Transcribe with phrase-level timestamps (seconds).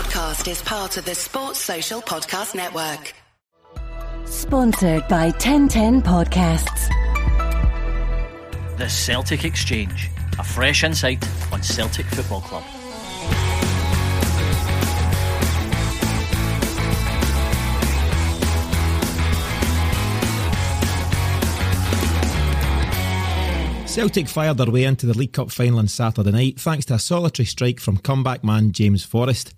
[0.00, 3.12] podcast is part of the Sports Social Podcast Network.
[4.24, 6.88] Sponsored by 1010 Podcasts.
[8.78, 10.08] The Celtic Exchange,
[10.38, 11.22] a fresh insight
[11.52, 12.64] on Celtic Football Club.
[23.86, 26.98] Celtic fired their way into the League Cup final on Saturday night thanks to a
[26.98, 29.52] solitary strike from comeback man James Forrest.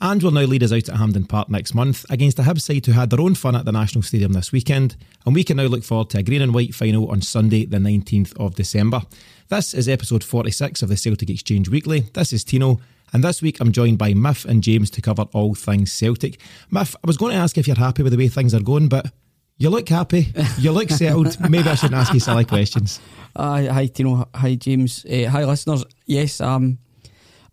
[0.00, 2.86] And will now lead us out at Hampden Park next month against a Hibs side
[2.86, 4.96] who had their own fun at the National Stadium this weekend.
[5.26, 7.78] And we can now look forward to a green and white final on Sunday, the
[7.78, 9.02] 19th of December.
[9.48, 12.00] This is episode 46 of the Celtic Exchange Weekly.
[12.14, 12.78] This is Tino.
[13.12, 16.40] And this week I'm joined by Miff and James to cover all things Celtic.
[16.70, 18.88] Miff, I was going to ask if you're happy with the way things are going,
[18.88, 19.10] but
[19.56, 20.32] you look happy.
[20.58, 21.36] You look settled.
[21.50, 23.00] Maybe I shouldn't ask you silly questions.
[23.34, 24.28] Uh, hi, Tino.
[24.32, 25.04] Hi, James.
[25.04, 25.84] Uh, hi, listeners.
[26.06, 26.78] Yes, um,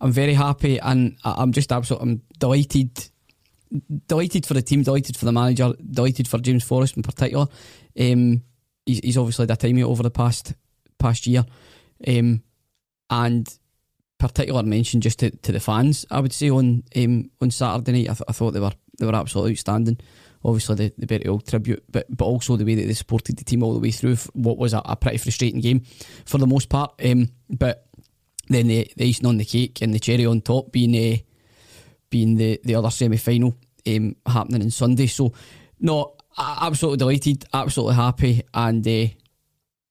[0.05, 3.09] I'm very happy and I'm just absolutely I'm delighted.
[4.07, 7.47] Delighted for the team, delighted for the manager, delighted for James Forrest in particular.
[7.99, 8.43] Um,
[8.85, 10.53] he's, he's obviously had a time over the past
[10.99, 11.43] past year.
[12.07, 12.43] Um,
[13.09, 13.51] and
[14.19, 18.11] particular mention just to, to the fans, I would say on um, on Saturday night,
[18.11, 19.97] I, th- I thought they were they were absolutely outstanding.
[20.43, 23.43] Obviously the, the Bertie Auld tribute, but but also the way that they supported the
[23.43, 25.81] team all the way through what was a, a pretty frustrating game
[26.25, 26.93] for the most part.
[27.03, 27.87] Um, but
[28.47, 31.17] then the, the icing on the cake and the cherry on top being uh,
[32.09, 33.55] being the, the other semi final
[33.87, 35.07] um, happening on Sunday.
[35.07, 35.33] So
[35.79, 39.07] no, absolutely delighted, absolutely happy, and uh,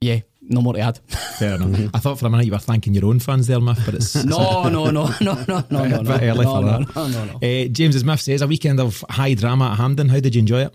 [0.00, 0.98] yeah, no more to add.
[1.38, 1.90] Fair enough.
[1.94, 4.14] I thought for a minute you were thanking your own fans there, Miff, but it's
[4.24, 6.96] no, no, no, no, no, no, no, bit early no, for no, that.
[6.96, 7.34] no, no, no.
[7.36, 10.08] Uh, James, as Miff says, a weekend of high drama at Hampden.
[10.08, 10.74] How did you enjoy it?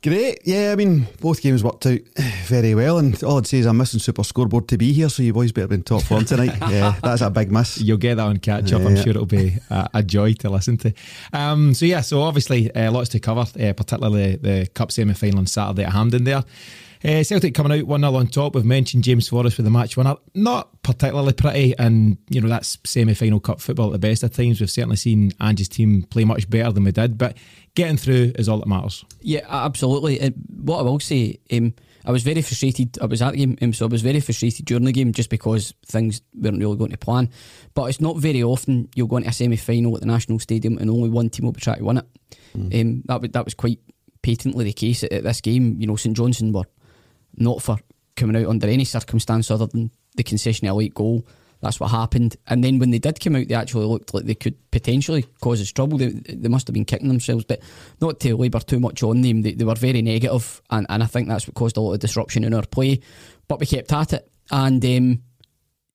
[0.00, 0.70] Great, yeah.
[0.70, 1.98] I mean, both games worked out
[2.46, 5.24] very well, and all I'd say is I'm missing Super Scoreboard to be here, so
[5.24, 6.56] you boys better be in top form tonight.
[6.70, 7.80] yeah, that's a big miss.
[7.80, 8.82] You'll get that on catch up.
[8.82, 10.94] I'm sure it'll be a, a joy to listen to.
[11.32, 15.40] Um, so yeah, so obviously uh, lots to cover, uh, particularly the cup semi final
[15.40, 16.22] on Saturday at Hampden.
[16.22, 16.44] There,
[17.04, 18.54] uh, Celtic coming out one 0 on top.
[18.54, 20.16] We've mentioned James Forrest with the match winner.
[20.34, 24.32] Not particularly pretty, and you know that's semi final cup football at the best of
[24.32, 24.60] times.
[24.60, 27.36] We've certainly seen Ange's team play much better than we did, but
[27.78, 29.04] getting through is all that matters.
[29.20, 30.20] Yeah, absolutely.
[30.20, 30.30] Uh,
[30.62, 31.72] what I will say, um,
[32.04, 32.98] I was very frustrated.
[33.00, 35.30] I was at the game, um, so I was very frustrated during the game just
[35.30, 37.30] because things weren't really going to plan.
[37.74, 40.76] But it's not very often you'll go into a semi final at the National Stadium
[40.78, 42.06] and only one team will be trying to win it.
[42.54, 43.78] Um, that, wa- that was quite
[44.22, 45.80] patently the case at, at this game.
[45.80, 46.64] You know, St Johnstone were
[47.36, 47.78] not for
[48.16, 51.24] coming out under any circumstance other than the concession of a late goal.
[51.60, 52.36] That's what happened.
[52.46, 55.60] And then when they did come out, they actually looked like they could potentially cause
[55.60, 55.98] us trouble.
[55.98, 57.60] They, they must have been kicking themselves, but
[58.00, 59.42] not to labour too much on them.
[59.42, 62.00] They, they were very negative, and, and I think that's what caused a lot of
[62.00, 63.00] disruption in our play.
[63.48, 65.22] But we kept at it, and um,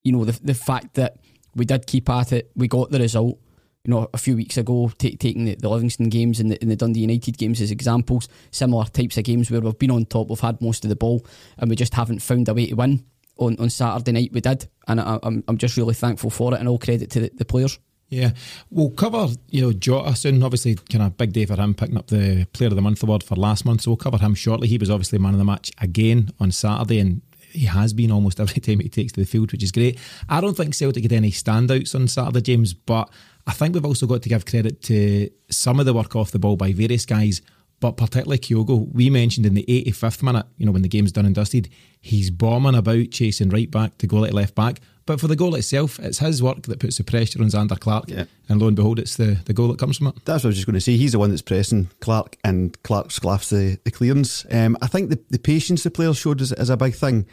[0.04, 1.18] you know the the fact that
[1.56, 3.40] we did keep at it, we got the result.
[3.86, 6.72] You know, a few weeks ago, ta taking the, the Livingston games and the, and
[6.72, 10.30] the Dundee United games as examples, similar types of games where we've been on top,
[10.30, 11.26] we've had most of the ball,
[11.58, 13.06] and we just haven't found a way to win.
[13.48, 16.60] On, on Saturday night, we did, and I, I'm I'm just really thankful for it,
[16.60, 17.80] and all credit to the, the players.
[18.10, 18.32] Yeah,
[18.70, 20.44] we'll cover you know Jota uh, soon.
[20.44, 23.24] Obviously, kind of big day for him picking up the Player of the Month award
[23.24, 23.82] for last month.
[23.82, 24.68] So we'll cover him shortly.
[24.68, 27.22] He was obviously man of the match again on Saturday, and
[27.54, 30.00] he has been almost every time he takes to the field, which is great.
[30.30, 33.10] I don't think Celtic had any standouts on Saturday, James, but
[33.48, 36.40] I think we've also got to give credit to some of the work off the
[36.40, 37.42] ball by various guys.
[37.84, 41.26] But particularly Kyogo, we mentioned in the 85th minute, you know, when the game's done
[41.26, 41.68] and dusted,
[42.00, 44.80] he's bombing about chasing right back to goal at left back.
[45.06, 48.06] But for the goal itself, it's his work that puts the pressure on Zander Clark.
[48.08, 48.24] Yeah.
[48.48, 50.16] And lo and behold, it's the, the goal that comes from it.
[50.24, 50.96] That's what I was just going to say.
[50.96, 54.46] He's the one that's pressing Clark, and Clark sclaffs the, the clearance.
[54.50, 57.26] Um, I think the, the patience the players showed is, is a big thing.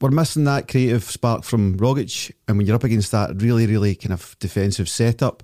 [0.00, 3.96] We're missing that creative spark from Rogic, and when you're up against that really, really
[3.96, 5.42] kind of defensive setup,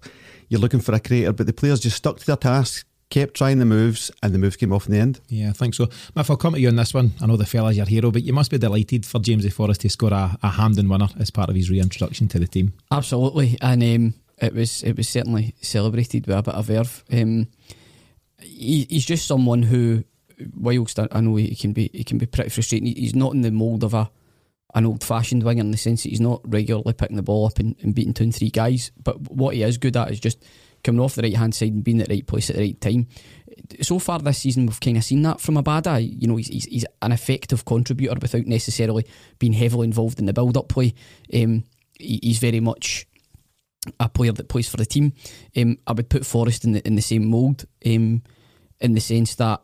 [0.49, 1.35] you're looking for a creator.
[1.35, 4.57] But the players just stuck to their task, kept trying the moves, and the moves
[4.57, 5.21] came off in the end.
[5.29, 5.89] Yeah, I think so.
[6.15, 7.13] Miff, I'll come to you on this one.
[7.21, 9.51] I know the fella's your hero, but you must be delighted for James A.
[9.51, 12.73] Forrest to score a, a Hampden winner as part of his reintroduction to the team.
[12.91, 17.05] Absolutely, and um, it was it was certainly celebrated with a bit of verve.
[17.13, 17.49] Um,
[18.39, 20.05] he, he's just someone who,
[20.55, 22.87] whilst I I know he can be he can be pretty frustrating.
[22.87, 24.11] He's not in the mould of a
[24.75, 27.59] an old fashioned winger in the sense that he's not regularly picking the ball up
[27.59, 28.93] and, and beating two and three guys.
[29.03, 30.45] But what he is good at is just
[30.83, 32.81] coming off the right hand side and being at the right place at the right
[32.81, 33.07] time.
[33.83, 36.01] So far this season, we've kind of seen that from Abada.
[36.01, 39.07] You know, he's, he's, he's an effective contributor without necessarily
[39.39, 40.95] being heavily involved in the build up play.
[41.35, 41.65] Um,
[41.99, 43.07] he, he's very much
[43.99, 45.13] a player that plays for the team.
[45.57, 48.23] Um, I would put Forrest in the in the same mould, um,
[48.81, 49.63] in the sense that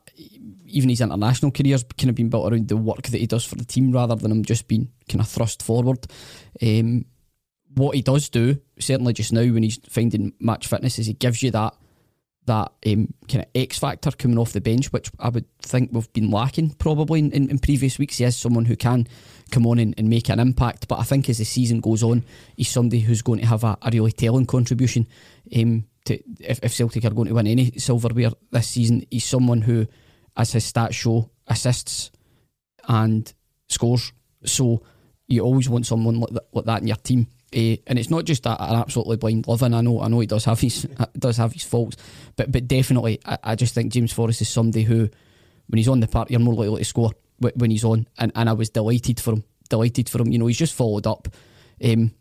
[0.66, 3.56] even his international career's kind of been built around the work that he does for
[3.56, 6.06] the team rather than him just being kind of thrust forward.
[6.62, 7.04] Um,
[7.76, 11.42] what he does do, certainly just now when he's finding match fitness, is he gives
[11.42, 11.74] you that
[12.46, 16.12] that um, kind of X factor coming off the bench, which I would think we've
[16.12, 18.18] been lacking probably in, in, in previous weeks.
[18.18, 19.08] He is someone who can
[19.50, 22.24] come on and, and, make an impact, but I think as the season goes on,
[22.56, 25.08] he's somebody who's going to have a, a really telling contribution.
[25.54, 29.60] Um, to if, if Celtic are going to win any silverware this season, he's someone
[29.62, 29.86] who,
[30.36, 32.12] as his stats show, assists
[32.88, 33.32] and
[33.68, 34.12] scores.
[34.44, 34.82] So
[35.26, 37.26] you always want someone like that, like that in your team.
[37.54, 40.20] Uh, and it's not just a, an absolutely blind love, and I know, I know
[40.20, 40.82] he does have his
[41.18, 41.96] does have his faults,
[42.34, 45.08] but but definitely, I, I, just think James Forrest is somebody who,
[45.68, 48.48] when he's on the park, you're more likely to score when he's on, and, and
[48.48, 50.32] I was delighted for him, delighted for him.
[50.32, 51.28] You know, he's just followed up.
[51.82, 52.12] Um,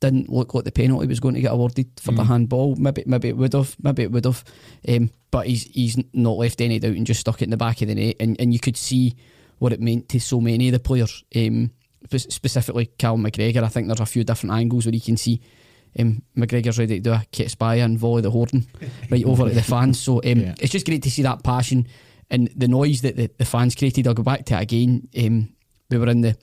[0.00, 2.16] didn't look like the penalty was going to get awarded for mm.
[2.16, 2.76] the handball.
[2.76, 4.44] Maybe maybe it would have, maybe it would have,
[4.88, 7.80] um, but he's he's not left any doubt and just stuck it in the back
[7.80, 9.14] of the net, and and you could see
[9.58, 11.24] what it meant to so many of the players.
[11.34, 11.70] Um,
[12.10, 13.62] specifically Cal McGregor.
[13.62, 15.40] I think there's a few different angles where you can see
[15.98, 18.66] um, McGregor's ready to do a kit spy and volley the Horden
[19.10, 20.00] right over to the fans.
[20.00, 20.54] So um, yeah.
[20.60, 21.86] it's just great to see that passion
[22.30, 24.06] and the noise that the, the fans created.
[24.06, 25.08] I'll go back to it again.
[25.18, 25.54] Um,
[25.90, 26.36] we were in the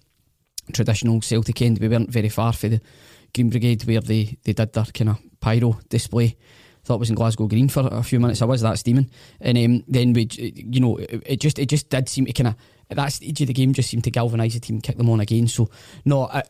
[0.74, 1.80] traditional Celtic end.
[1.80, 2.82] We weren't very far from the
[3.34, 6.38] Green Brigade where they, they did their kind of pyro display.
[6.84, 8.42] Thought it was in Glasgow Green for a few minutes.
[8.42, 11.90] I was that steaming, and um, then we, you know, it, it just it just
[11.90, 12.56] did seem to kind of
[12.92, 15.22] at that stage of the game just seemed to galvanise the team, kick them on
[15.22, 15.48] again.
[15.48, 15.70] So,
[16.06, 16.44] no, uh,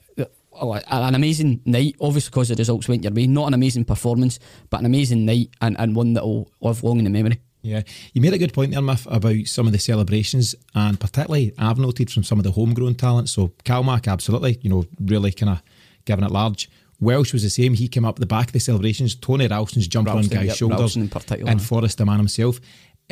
[0.53, 3.27] oh, an amazing night, obviously because the results went your way.
[3.27, 4.39] Not an amazing performance,
[4.69, 7.39] but an amazing night and, and one that will live long in the memory.
[7.61, 7.83] Yeah,
[8.13, 11.77] you made a good point there, Miff, about some of the celebrations, and particularly I've
[11.77, 13.29] noted from some of the homegrown talent.
[13.29, 15.63] So Calmac, absolutely, you know, really kind of
[16.05, 16.71] giving it large.
[16.99, 17.75] Welsh was the same.
[17.75, 19.15] He came up the back of the celebrations.
[19.15, 22.59] Tony Ralston's jumped Ralston, on guys' yep, shoulders, and Forrest, the man himself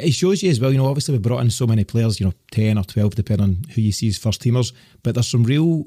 [0.04, 2.26] it shows you as well, you know, obviously we've brought in so many players, you
[2.26, 4.74] know, 10 or 12, depending on who you see as first teamers,
[5.04, 5.86] but there's some real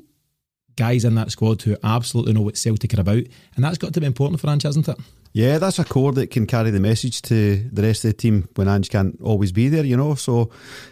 [0.76, 3.24] guys in that squad who absolutely know what Celtic are about,
[3.54, 4.98] and that's got to be important for Ange, hasn't it?
[5.34, 8.48] Yeah, that's a core that can carry the message to the rest of the team
[8.54, 10.14] when Ange can't always be there, you know.
[10.14, 10.50] So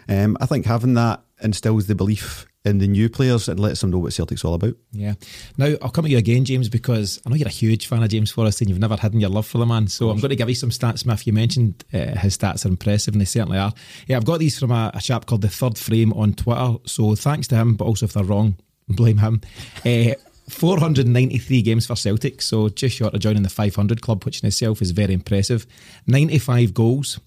[0.08, 3.91] um, I think having that instills the belief in the new players and lets them
[3.91, 4.75] know what Celtic's all about.
[4.93, 5.15] Yeah.
[5.57, 8.11] Now, I'll come at you again, James, because I know you're a huge fan of
[8.11, 9.89] James Forrest and you've never hidden your love for the man.
[9.89, 11.27] So I'm going to give you some stats, Miff.
[11.27, 13.73] You mentioned uh, his stats are impressive, and they certainly are.
[14.07, 16.75] Yeah, I've got these from a, a chap called The Third Frame on Twitter.
[16.85, 18.57] So thanks to him, but also if they're wrong,
[18.89, 19.41] blame him.
[19.85, 20.15] Uh,
[20.51, 24.83] 493 games for Celtic, so just short of joining the 500 club, which in itself
[24.83, 25.67] is very impressive.
[26.09, 27.21] 95 goals,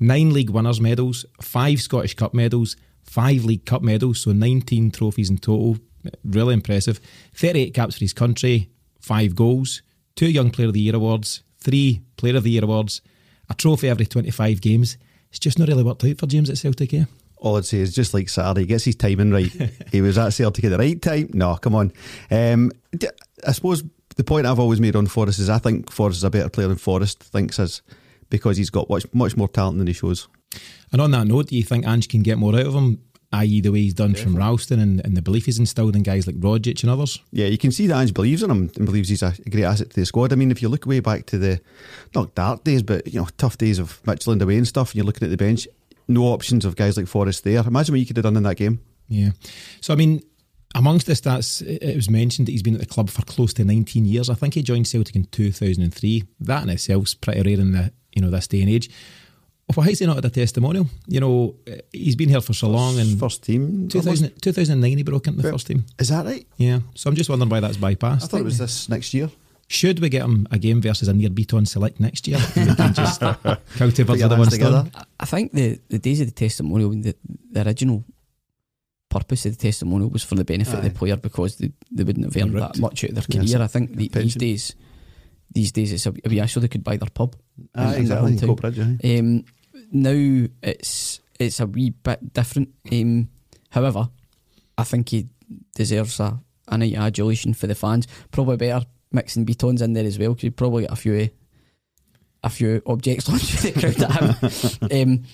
[0.00, 5.30] nine league winners' medals, five Scottish Cup medals, five League Cup medals, so 19 trophies
[5.30, 5.78] in total.
[6.24, 7.00] Really impressive.
[7.34, 8.68] 38 caps for his country,
[9.00, 9.82] five goals,
[10.16, 13.00] two Young Player of the Year awards, three Player of the Year awards,
[13.48, 14.98] a trophy every 25 games.
[15.30, 17.04] It's just not really worked out for James at Celtic, yeah?
[17.38, 19.50] All I'd say is just like Saturday, he gets his timing right.
[19.92, 21.30] he was at Celtic at the right time.
[21.32, 21.92] No, come on.
[22.30, 22.70] Um,
[23.46, 23.82] I suppose
[24.16, 26.68] the point I've always made on Forrest is I think Forrest is a better player
[26.68, 27.82] than Forrest thinks is
[28.30, 30.28] because he's got much, much more talent than he shows.
[30.92, 33.00] And on that note, do you think Ange can get more out of him?
[33.34, 34.32] i.e., the way he's done Definitely.
[34.32, 37.20] from Ralston and, and, the belief he's instilled in guys like Rogic and others.
[37.32, 39.90] Yeah, you can see that Ange believes in him and believes he's a great asset
[39.90, 40.32] to the squad.
[40.32, 41.60] I mean, if you look way back to the
[42.14, 45.04] not dark days, but you know, tough days of Midtjylland away and stuff, and you're
[45.04, 45.66] looking at the bench,
[46.08, 47.60] no options of guys like Forrest there.
[47.60, 48.80] Imagine what you could have done in that game.
[49.08, 49.30] Yeah.
[49.80, 50.22] So I mean,
[50.74, 53.64] amongst the stats, it was mentioned that he's been at the club for close to
[53.64, 54.30] 19 years.
[54.30, 56.24] I think he joined Celtic in 2003.
[56.40, 58.90] That in itself's pretty rare in the you know this day and age
[59.74, 60.86] why is he not at a testimonial?
[61.06, 61.56] You know,
[61.92, 65.50] he's been here for so long and first team 2000, 2009 he broke into the
[65.50, 65.84] first team.
[65.98, 66.46] Is that right?
[66.58, 66.80] Yeah.
[66.94, 68.24] So I'm just wondering why that's bypassed.
[68.24, 69.30] I thought it was this next year.
[69.68, 72.38] Should we get him a game versus a near Beaton select next year?
[72.56, 73.20] we can just
[73.76, 74.92] count two birds with one stone.
[75.18, 77.16] I think the, the days of the testimonial, the,
[77.50, 78.04] the original
[79.08, 80.78] purpose of the testimonial was for the benefit Aye.
[80.78, 83.44] of the player because they, they wouldn't have earned that much out of their career.
[83.44, 84.74] Yes, I think the, these days
[85.54, 87.36] these days it's a, a wee so they could buy their pub.
[87.74, 88.38] Ah, in, exactly.
[88.38, 89.44] In Bridge, um,
[89.92, 92.74] now it's it's a wee bit different.
[92.92, 93.28] Um,
[93.70, 94.10] however,
[94.76, 95.28] I think he
[95.74, 98.06] deserves a, a night adulation for the fans.
[98.30, 101.30] Probably better mixing Beatons in there as well because you probably get a few
[102.42, 105.08] a few objects launched at him.
[105.08, 105.24] um,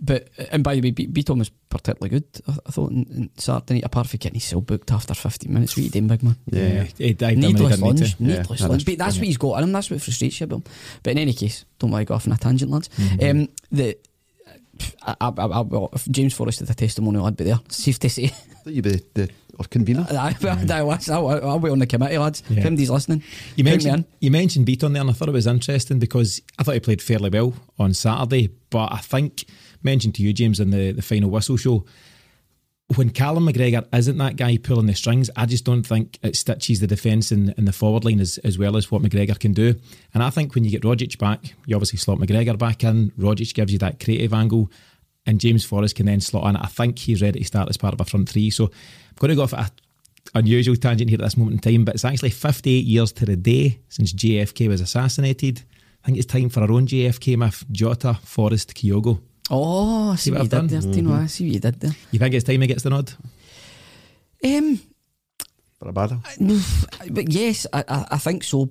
[0.00, 2.24] but and by the way, Beaton was particularly good.
[2.46, 5.52] I, I thought in, in Saturday night, apart from getting his cell booked after 15
[5.52, 5.76] minutes.
[5.76, 6.36] What you doing, big man?
[6.46, 6.84] Yeah, yeah.
[6.98, 8.84] He dived needless lunge, needless yeah, lunge.
[8.84, 9.72] But that's what he's got in him.
[9.72, 10.64] That's what frustrates you about him.
[11.02, 12.88] But in any case, don't want to go off on a tangent, lads.
[12.88, 13.40] Mm-hmm.
[13.42, 13.98] Um, the
[15.02, 17.60] I, I, I, well, if James Forrest had a testimonial, I'd be there.
[17.68, 18.32] Safe to say.
[18.64, 20.06] You'd be the or convener.
[20.10, 20.34] I,
[20.70, 22.42] I, was, I'll, I'll be on the committee, lads.
[22.48, 22.60] Yeah.
[22.60, 23.22] If anybody's listening,
[23.56, 26.74] you mentioned, you mentioned Beaton there, and I thought it was interesting because I thought
[26.74, 29.46] he played fairly well on Saturday, but I think
[29.82, 31.84] mentioned to you, James, in the, the final whistle show,
[32.94, 36.78] when Callum McGregor isn't that guy pulling the strings, I just don't think it stitches
[36.78, 39.74] the defence and, in the forward line as, as well as what McGregor can do.
[40.14, 43.10] And I think when you get Rogic back, you obviously slot McGregor back in.
[43.18, 44.70] Rogic gives you that creative angle,
[45.26, 46.56] and James Forrest can then slot in.
[46.56, 48.50] I think he's ready to start as part of a front three.
[48.50, 48.70] So I'm
[49.18, 49.68] going to go off a
[50.34, 53.36] unusual tangent here at this moment in time, but it's actually 58 years to the
[53.36, 55.62] day since JFK was assassinated.
[56.04, 59.20] I think it's time for our own JFK Miff Jota, Forrest, Kyogo.
[59.50, 60.92] Oh, I see, See what, what I've did there, done?
[60.92, 61.12] Tino.
[61.14, 61.92] I see what you did there.
[62.10, 63.12] You think it's time he gets the nod?
[64.44, 64.80] Um,
[65.78, 66.20] For a battle.
[67.10, 68.70] but yes, I, I, I think so.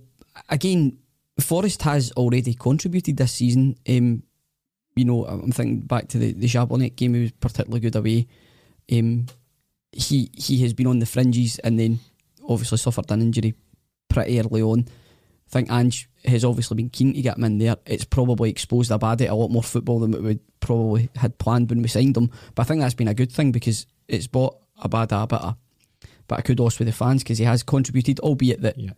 [0.49, 0.97] Again,
[1.39, 3.77] Forrest has already contributed this season.
[3.87, 4.23] Um,
[4.95, 8.27] you know, I'm thinking back to the, the Jablonec game, he was particularly good away.
[8.91, 9.25] Um,
[9.91, 11.99] he he has been on the fringes and then
[12.47, 13.53] obviously suffered an injury
[14.09, 14.85] pretty early on.
[14.87, 17.75] I think Ange has obviously been keen to get him in there.
[17.85, 21.81] It's probably exposed Abada a lot more football than we would probably had planned when
[21.81, 22.31] we signed him.
[22.53, 25.55] But I think that's been a good thing because it's brought Abada a bit of,
[26.27, 28.91] bit of kudos with the fans because he has contributed, albeit that Yeah.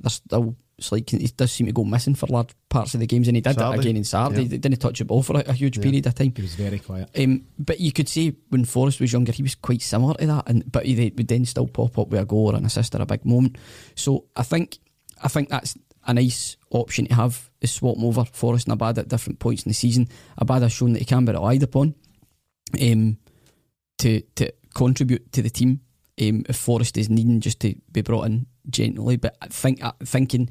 [0.00, 3.06] there's still it's like he does seem to go missing for large parts of the
[3.06, 3.78] games, and he did Saturday.
[3.78, 4.42] it again in Saturday.
[4.42, 4.48] Yeah.
[4.50, 6.34] He didn't touch a ball for a, a huge period of time.
[6.36, 7.08] He was very quiet.
[7.18, 10.44] Um, but you could say when Forrest was younger, he was quite similar to that,
[10.50, 13.00] and but he would then still pop up with a goal or an assist or
[13.00, 13.56] a big moment.
[13.94, 14.78] So I think
[15.22, 18.98] I think that's a nice option to have is swap 'em over Forrest and Abada
[18.98, 20.08] at different points in the season.
[20.40, 21.94] Abada has shown that he can be relied upon
[22.80, 23.18] um,
[23.98, 25.80] to to contribute to the team
[26.20, 29.16] um, if Forrest is needing just to be brought in gently.
[29.16, 30.48] But I think uh, thinking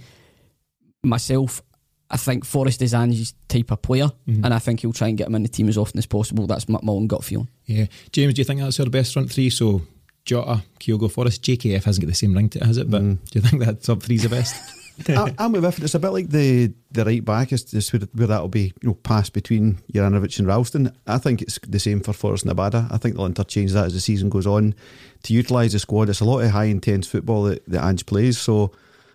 [1.03, 1.61] myself.
[2.07, 5.25] I think Forrest is Ange's type of player, and I think he'll try and get
[5.25, 6.45] him in the team as often as possible.
[6.45, 7.49] That's my, my own gut feeling.
[7.65, 7.87] Yeah.
[8.11, 9.49] James, do you think that's our best front three?
[9.49, 9.81] So
[10.23, 12.91] Jota, Kyogo, Forrest, JKF hasn't got the same ring to it, has it?
[12.91, 14.55] But do you think that sub three's the best?
[15.09, 15.83] I, I'm with Ifford.
[15.83, 18.89] It's a bit like the the right back is, is where, where that'll be you
[18.89, 20.91] know passed between Juranovic and Ralston.
[21.07, 22.91] I think it's the same for Forrest and Abada.
[22.91, 24.75] I think they'll interchange that as the season goes on
[25.23, 26.09] to utilise the squad.
[26.09, 28.71] It's a lot of high intense football that, that Ange plays, so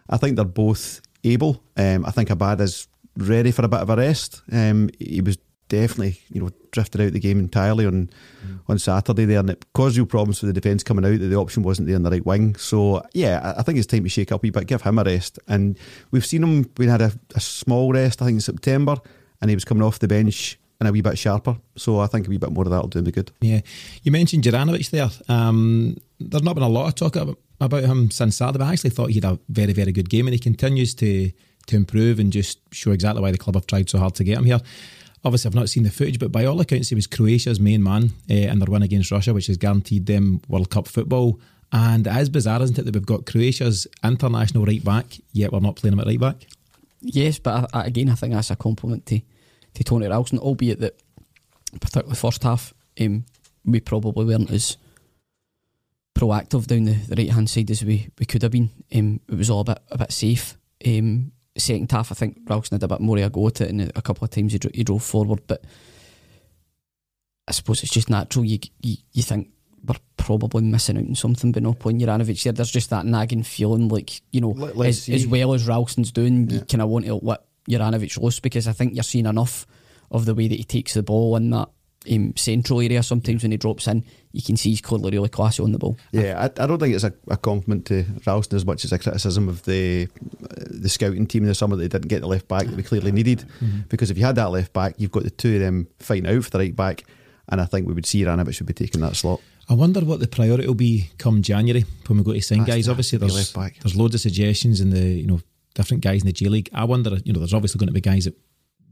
[0.08, 1.62] I think they're both able.
[1.76, 4.42] Um, I think Abada's ready for a bit of a rest.
[4.52, 5.38] Um, he was
[5.70, 8.10] definitely you know drifted out the game entirely on
[8.68, 11.36] on Saturday there, and it caused real problems for the defence coming out that the
[11.36, 12.54] option wasn't there in the right wing.
[12.56, 15.38] So yeah, I- think it's time to shake up a bit, give him a rest.
[15.48, 15.78] And
[16.10, 16.70] we've seen him.
[16.76, 18.96] We had a, a small rest, I think in September,
[19.40, 21.56] and he was coming off the bench and a wee bit sharper.
[21.76, 23.30] So I think a wee bit more of that will do him good.
[23.40, 23.60] Yeah.
[24.02, 25.10] You mentioned Juranovic there.
[25.28, 27.36] Um, there's not been a lot of talk about,
[27.84, 30.32] him since Saturday, but I actually thought he had a very, very good game and
[30.32, 31.30] he continues to
[31.66, 34.38] to improve and just show exactly why the club have tried so hard to get
[34.38, 34.60] him here.
[35.24, 38.12] Obviously, I've not seen the footage, but by all accounts, he was Croatia's main man
[38.30, 41.38] uh, in their win against Russia, which has guaranteed them World Cup football.
[41.72, 45.60] And it is bizarre, isn't it, that we've got Croatia's international right back, yet we're
[45.60, 46.46] not playing him at right back?
[47.02, 49.20] Yes, but I, again, I think that's a compliment to,
[49.74, 51.00] to Tony Ralston, albeit that,
[51.80, 53.24] particularly first half, um,
[53.64, 54.76] we probably weren't as
[56.14, 58.70] proactive down the, the right hand side as we, we could have been.
[58.94, 60.56] Um, it was all a bit a bit safe.
[60.86, 63.71] Um, second half, I think Ralston had a bit more of a go at it,
[63.71, 65.40] and a couple of times he, dro- he drove forward.
[65.47, 65.64] But
[67.49, 68.45] I suppose it's just natural.
[68.45, 69.50] You you, you think
[69.85, 72.52] we're probably missing out on something, but no point Juranovic there.
[72.52, 76.49] There's just that nagging feeling, like you know, Let- as, as well as Ralston's doing,
[76.50, 76.64] you Yeah.
[76.64, 79.66] kind of want to let Juranovic loose because I think you're seeing enough
[80.11, 81.69] of the way that he takes the ball in that
[82.11, 83.02] um, central area.
[83.02, 85.99] Sometimes when he drops in, you can see he's clearly really classy on the ball.
[86.12, 88.99] Yeah, I, I don't think it's a, a compliment to Ralston as much as a
[88.99, 90.08] criticism of the
[90.42, 92.76] uh, the scouting team in the summer that they didn't get the left back that
[92.76, 93.44] we clearly needed.
[93.88, 96.44] Because if you had that left back, you've got the two of them fighting out
[96.44, 97.04] for the right back,
[97.49, 99.40] and I think we would see Juranovic should be taking that slot.
[99.68, 102.70] I wonder what the priority will be come January when we go to sign That's
[102.70, 102.84] guys.
[102.87, 103.78] the- Obviously, there's left back.
[103.82, 105.40] there's loads of suggestions in the you know
[105.75, 106.68] different guys in the J League.
[106.72, 108.34] I wonder, you know, there's obviously going to be guys that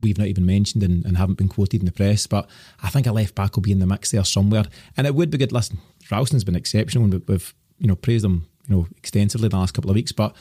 [0.02, 2.49] we've not even mentioned and, and haven't been quoted in the press, but
[2.83, 4.64] I think a left back will be in the mix there somewhere,
[4.97, 5.52] and it would be good.
[5.52, 5.78] Listen,
[6.11, 9.75] Ralston's been exceptional, and we- we've you know praised him you know extensively the last
[9.75, 10.35] couple of weeks, but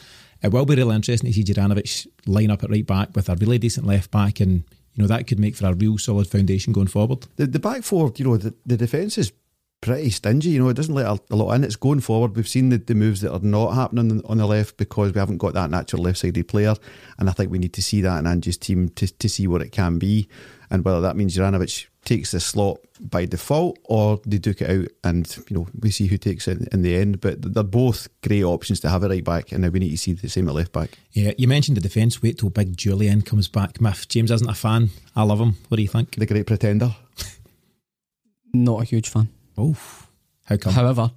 [0.43, 3.35] it will be really interesting to see Juranovic line up at right back with a
[3.35, 6.73] really decent left back, and you know that could make for a real solid foundation
[6.73, 7.25] going forward.
[7.37, 9.31] The, the back four, you know, the, the defence is
[9.81, 10.49] pretty stingy.
[10.49, 11.63] You know, it doesn't let a, a lot in.
[11.63, 12.35] It's going forward.
[12.35, 15.13] We've seen the, the moves that are not happening on the, on the left because
[15.13, 16.75] we haven't got that natural left sided player.
[17.17, 19.61] And I think we need to see that in Ange's team to, to see what
[19.61, 20.27] it can be.
[20.69, 24.87] And whether that means Juranovic takes the slot by default or they duke it out
[25.03, 27.21] and, you know, we see who takes it in the end.
[27.21, 29.51] But they're both great options to have it right back.
[29.51, 30.97] And now we need to see the same at left back.
[31.11, 32.21] Yeah, you mentioned the defence.
[32.21, 33.79] Wait till Big Jullien comes back.
[33.79, 34.89] Miff James isn't a fan.
[35.15, 35.55] I love him.
[35.69, 36.15] What do you think?
[36.15, 36.95] The great pretender.
[38.53, 39.29] Not a huge fan.
[39.57, 39.75] Oh,
[40.45, 40.73] how come?
[40.73, 41.11] However,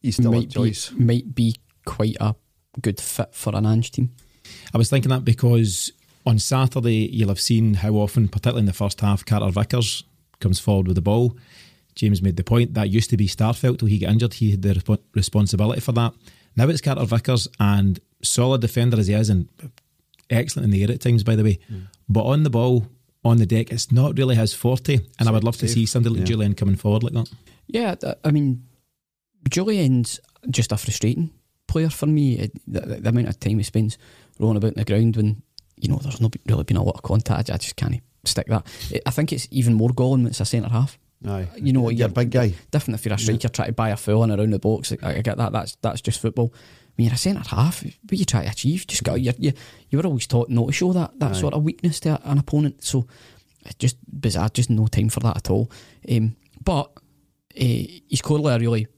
[0.00, 1.54] He's still a might be, might be
[1.84, 2.34] quite a
[2.80, 4.10] good fit for an Ange team.
[4.72, 5.92] I was thinking that because
[6.24, 10.04] on Saturday you'll have seen how often, particularly in the first half, Carter Vickers
[10.40, 11.36] comes forward with the ball.
[11.94, 14.34] James made the point that used to be Starfelt till he got injured.
[14.34, 16.14] He had the resp- responsibility for that.
[16.56, 19.48] Now it's Carter Vickers and solid defender as he is, and
[20.30, 21.58] excellent in the air at times, by the way.
[21.70, 21.86] Mm.
[22.08, 22.86] But on the ball,
[23.24, 24.94] on the deck, it's not really his forte.
[24.94, 26.36] And so I would love to see somebody like yeah.
[26.36, 27.30] Jullien coming forward like that.
[27.66, 27.94] Yeah,
[28.24, 28.64] I mean,
[29.48, 30.20] Jullien's
[30.50, 31.30] just a frustrating
[31.66, 32.50] player for me.
[32.66, 33.98] The, the, amount of time he spends
[34.38, 35.42] rolling about in the ground when
[35.76, 38.66] you know there's not really been a lot of contact, I just can't stick that.
[39.06, 40.98] I think it's even more galling when it's a centre half.
[41.26, 41.48] Aye.
[41.52, 42.54] Uh, you know, you're, a big guy.
[42.70, 43.48] Different if you're a striker yeah.
[43.48, 44.92] trying to buy a foul and around the box.
[45.02, 45.52] I, I, get that.
[45.52, 46.54] That's that's just football.
[46.98, 49.32] When you're a centre half, what you try to achieve, just got you.
[49.38, 49.52] You,
[49.88, 52.82] you were always taught not to show that that sort of weakness to an opponent.
[52.82, 53.06] So
[53.64, 54.48] it's just bizarre.
[54.48, 55.70] Just no time for that at all.
[56.10, 56.90] Um, but
[57.56, 58.88] uh, he's clearly a really,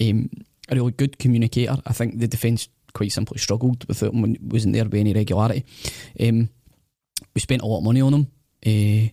[0.00, 0.30] um,
[0.70, 1.76] a really good communicator.
[1.84, 5.66] I think the defence quite simply struggled with it when wasn't there with any regularity.
[6.18, 6.48] Um,
[7.34, 8.26] we spent a lot of money on him.
[8.66, 9.12] Uh,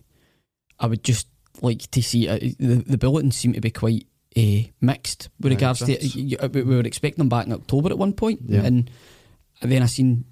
[0.82, 1.28] I would just
[1.60, 5.80] like to see uh, the the bulletins seem to be quite uh, mixed with regards
[5.80, 8.62] to uh, we were expecting them back in October at one point, yeah.
[8.62, 8.90] and
[9.62, 10.24] then I seen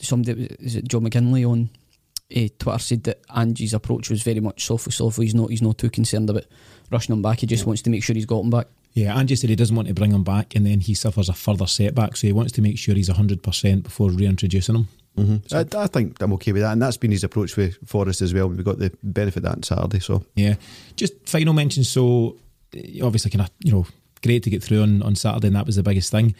[0.00, 1.70] somebody is it Joe McKinley on
[2.34, 5.18] uh, Twitter said that Ange's approach was very much soft soft.
[5.18, 6.44] He's not he's not too concerned about
[6.90, 7.40] rushing him back.
[7.40, 7.68] He just yeah.
[7.68, 8.66] wants to make sure he's got him back.
[8.92, 11.34] Yeah, Angie said he doesn't want to bring him back, and then he suffers a
[11.34, 12.16] further setback.
[12.16, 14.88] So he wants to make sure he's hundred percent before reintroducing him.
[15.16, 15.36] Mm-hmm.
[15.46, 18.22] So I, I, think I'm okay with that, and that's been his approach with Forrest
[18.22, 18.48] as well.
[18.48, 20.00] We got the benefit of that on Saturday.
[20.00, 20.54] So yeah,
[20.96, 21.84] just final mention.
[21.84, 22.36] So
[23.02, 23.86] obviously, kind of you know,
[24.22, 26.34] great to get through on on Saturday, and that was the biggest thing.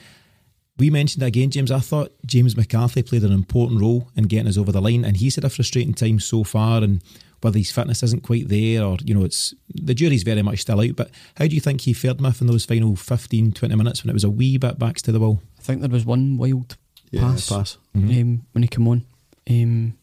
[0.78, 1.72] We mentioned again, James.
[1.72, 5.16] I thought James McCarthy played an important role in getting us over the line, and
[5.16, 6.82] he's had a frustrating time so far.
[6.82, 7.02] And
[7.40, 10.80] whether his fitness isn't quite there, or you know, it's the jury's very much still
[10.80, 10.96] out.
[10.96, 14.10] But how do you think he fared, Miff, in those final 15, 20 minutes when
[14.10, 15.40] it was a wee bit backs to the wall?
[15.58, 16.76] I think there was one wild
[17.10, 17.78] yeah, pass, pass.
[17.96, 18.20] Mm-hmm.
[18.20, 19.04] Um, when he came on.
[19.48, 19.94] Um,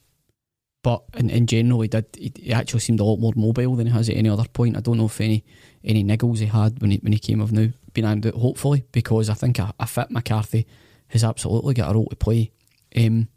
[0.81, 2.05] but in, in general, he did.
[2.17, 4.77] He, he, actually seemed a lot more mobile than he has at any other point.
[4.77, 5.43] I don't know if any
[5.85, 8.25] any niggles he had when he when he came of now been out.
[8.35, 10.67] Hopefully, because I think a, fit McCarthy
[11.07, 12.51] has absolutely got a role to play.
[12.95, 13.29] Um,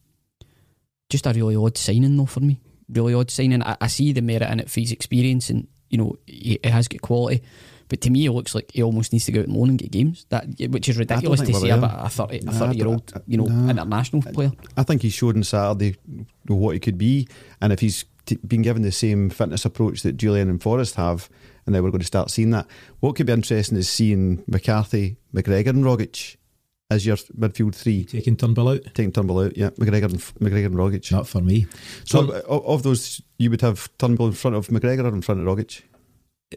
[1.09, 2.61] just a really odd signing though for me.
[2.89, 3.63] Really odd signing.
[3.63, 6.69] I, I see the merit in it for his experience, and you know he, he
[6.69, 7.43] has got quality.
[7.89, 9.79] But to me, it looks like he almost needs to go out and loan and
[9.79, 10.27] get games.
[10.29, 13.47] That which is ridiculous to say about a thirty, a thirty year old, you know,
[13.47, 14.53] nah, international player.
[14.77, 15.97] I think he showed on Saturday
[16.47, 17.29] what he could be,
[17.63, 21.31] and if he's t- been given the same fitness approach that Jullien and Forrest have,
[21.69, 22.67] and now we're going to start seeing that.
[23.01, 26.37] What could be interesting is seeing McCarthy, McGregor, and Rogic
[26.91, 28.07] as your midfield three.
[28.07, 28.85] Taking Turnbull out?
[28.95, 29.69] Taking Turnbull out, yeah.
[29.71, 31.13] McGregor and, McGregor and Rogic.
[31.13, 31.67] Not for me.
[32.07, 35.21] So, so of, of those, you would have Turnbull in front of McGregor or in
[35.21, 35.83] front of Rogic?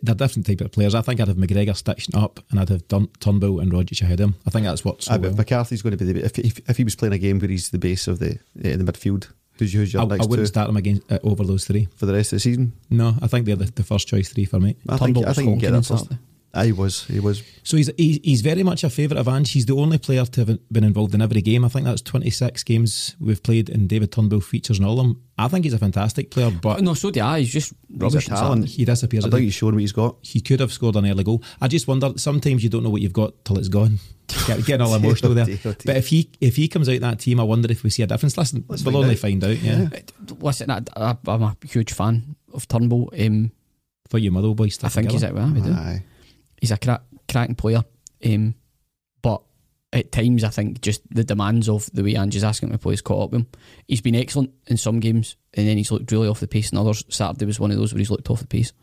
[0.02, 0.95] they're different type of players.
[0.95, 4.21] I think I'd have McGregor stitching up and I'd have Dun- Turnbull and Rogic ahead
[4.21, 4.36] of him.
[4.47, 5.34] I think that's what's so well.
[5.34, 7.71] McCarthy's going to be the if, if, if he was playing a game where he's
[7.71, 9.28] the base of the uh, the midfield.
[9.62, 10.52] Who's, who's your I, next I wouldn't two?
[10.52, 12.74] start him against uh, over those three for the rest of the season.
[12.89, 14.76] No, I think they're the, the first choice three for me.
[14.89, 16.12] I Turnbull think I think you get that first.
[16.63, 17.06] He was.
[17.06, 17.43] He was.
[17.63, 19.52] So he's he's very much a favourite of Ange.
[19.52, 21.63] He's the only player to have been involved in every game.
[21.63, 25.21] I think that's 26 games we've played, and David Turnbull features in all of them.
[25.38, 27.39] I think he's a fantastic player, but no, so do I.
[27.39, 28.28] He's just rubbish.
[28.28, 28.65] He's talent.
[28.65, 29.26] He disappears.
[29.26, 30.17] I think he's showing what he's got.
[30.24, 31.41] He could have scored an early goal.
[31.62, 32.12] I just wonder.
[32.17, 34.00] Sometimes you don't know what you've got till it's gone.
[34.48, 35.46] Get, getting all emotional there.
[35.63, 38.08] But if he if he comes out that team, I wonder if we see a
[38.08, 38.38] difference.
[38.38, 39.17] Listen, Let's we'll only out.
[39.20, 39.58] find out.
[39.58, 39.88] Yeah.
[39.91, 40.00] yeah.
[40.39, 40.82] Listen, I,
[41.28, 43.12] am a huge fan of Turnbull.
[43.20, 43.52] Um,
[44.10, 45.34] For your mother boys, I think together.
[45.34, 45.54] he's out.
[45.54, 46.04] We do.
[46.60, 47.84] He's a crack cracking player.
[48.26, 48.56] Um,
[49.22, 49.41] but
[49.94, 52.94] at times, I think just the demands of the way Ange's asking him to play
[52.94, 53.48] has caught up with him.
[53.88, 56.78] He's been excellent in some games, and then he's looked really off the pace in
[56.78, 57.04] others.
[57.10, 58.74] Saturday was one of those where he's looked off the pace.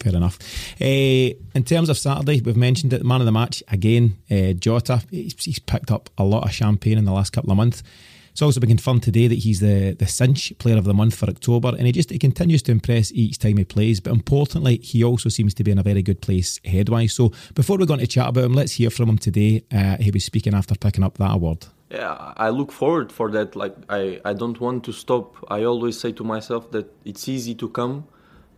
[0.00, 0.38] Fair enough.
[0.80, 4.52] Uh, in terms of Saturday, we've mentioned it, the man of the match again, uh,
[4.52, 5.02] Jota.
[5.10, 7.82] He's, he's, picked up a lot of champagne in the last couple of months.
[8.30, 11.28] It's also been confirmed today that he's the the cinch player of the month for
[11.28, 13.98] October, and he just he continues to impress each time he plays.
[13.98, 17.10] But importantly, he also seems to be in a very good place headwise.
[17.10, 19.64] So before we go on to chat about him, let's hear from him today.
[19.72, 21.66] Uh, he was speaking after picking up that award.
[21.90, 23.56] Yeah, I look forward for that.
[23.56, 25.34] Like I, I don't want to stop.
[25.50, 28.06] I always say to myself that it's easy to come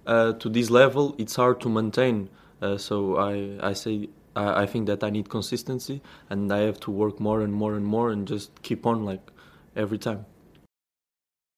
[0.06, 1.14] uh, to this level.
[1.18, 2.28] It's hard to maintain.
[2.60, 6.80] Uh, so I, I say I, I think that I need consistency, and I have
[6.80, 9.30] to work more and more and more, and just keep on like
[9.76, 10.26] every time.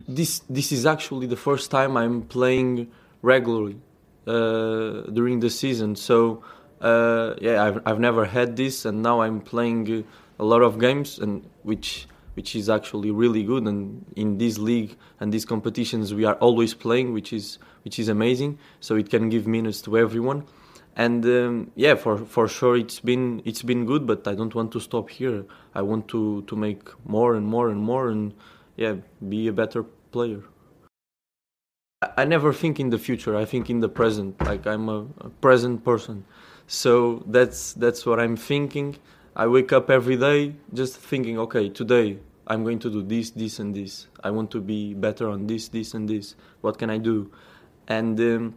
[0.07, 2.91] This this is actually the first time I'm playing
[3.23, 3.77] regularly
[4.27, 5.97] uh, during the season.
[5.97, 6.43] So
[6.81, 10.05] uh, yeah, I've I've never had this, and now I'm playing
[10.39, 13.65] a lot of games, and which which is actually really good.
[13.67, 18.09] And in this league and these competitions, we are always playing, which is which is
[18.09, 18.59] amazing.
[18.81, 20.45] So it can give minutes to everyone
[20.95, 24.71] and um, yeah for for sure it's been it's been good but i don't want
[24.71, 25.43] to stop here
[25.75, 28.35] i want to to make more and more and more and
[28.77, 28.95] yeah
[29.27, 30.43] be a better player
[32.17, 33.37] I never think in the future.
[33.37, 34.41] I think in the present.
[34.41, 36.25] Like I'm a, a present person.
[36.67, 38.97] So that's that's what I'm thinking.
[39.37, 43.61] I wake up every day just thinking, okay, today I'm going to do this, this,
[43.61, 44.09] and this.
[44.23, 46.35] I want to be better on this, this, and this.
[46.61, 47.31] What can I do?
[47.89, 48.55] And um,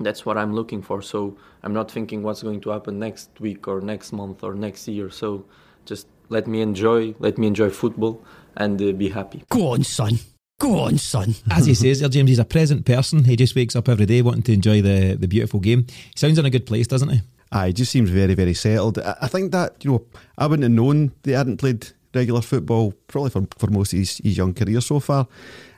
[0.00, 1.02] that's what I'm looking for.
[1.02, 4.88] So I'm not thinking what's going to happen next week or next month or next
[4.88, 5.10] year.
[5.10, 5.44] So
[5.84, 8.22] just let me enjoy, let me enjoy football
[8.56, 9.44] and uh, be happy.
[9.48, 10.18] Go on, son.
[10.58, 11.34] Go on, son.
[11.50, 13.24] As he says there, James, he's a present person.
[13.24, 15.86] He just wakes up every day wanting to enjoy the, the beautiful game.
[15.88, 17.20] He sounds in a good place, doesn't he?
[17.52, 18.98] Aye, he just seems very, very settled.
[18.98, 20.06] I, I think that, you know,
[20.38, 24.18] I wouldn't have known they hadn't played regular football probably for, for most of his,
[24.18, 25.28] his young career so far.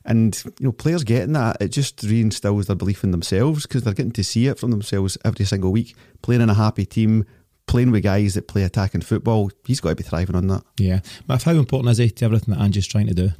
[0.04, 3.94] And, you know, players getting that, it just reinstills their belief in themselves because they're
[3.94, 7.24] getting to see it from themselves every single week, playing in a happy team,
[7.66, 9.50] playing with guys that play attacking football.
[9.66, 10.64] He's got to be thriving on that.
[10.78, 11.00] Yeah.
[11.26, 13.30] But how important is he to everything that Ange's trying to do?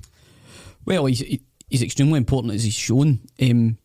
[0.84, 1.20] Well, he's
[1.68, 3.20] he's extremely important as he's shown.
[3.40, 3.78] Um,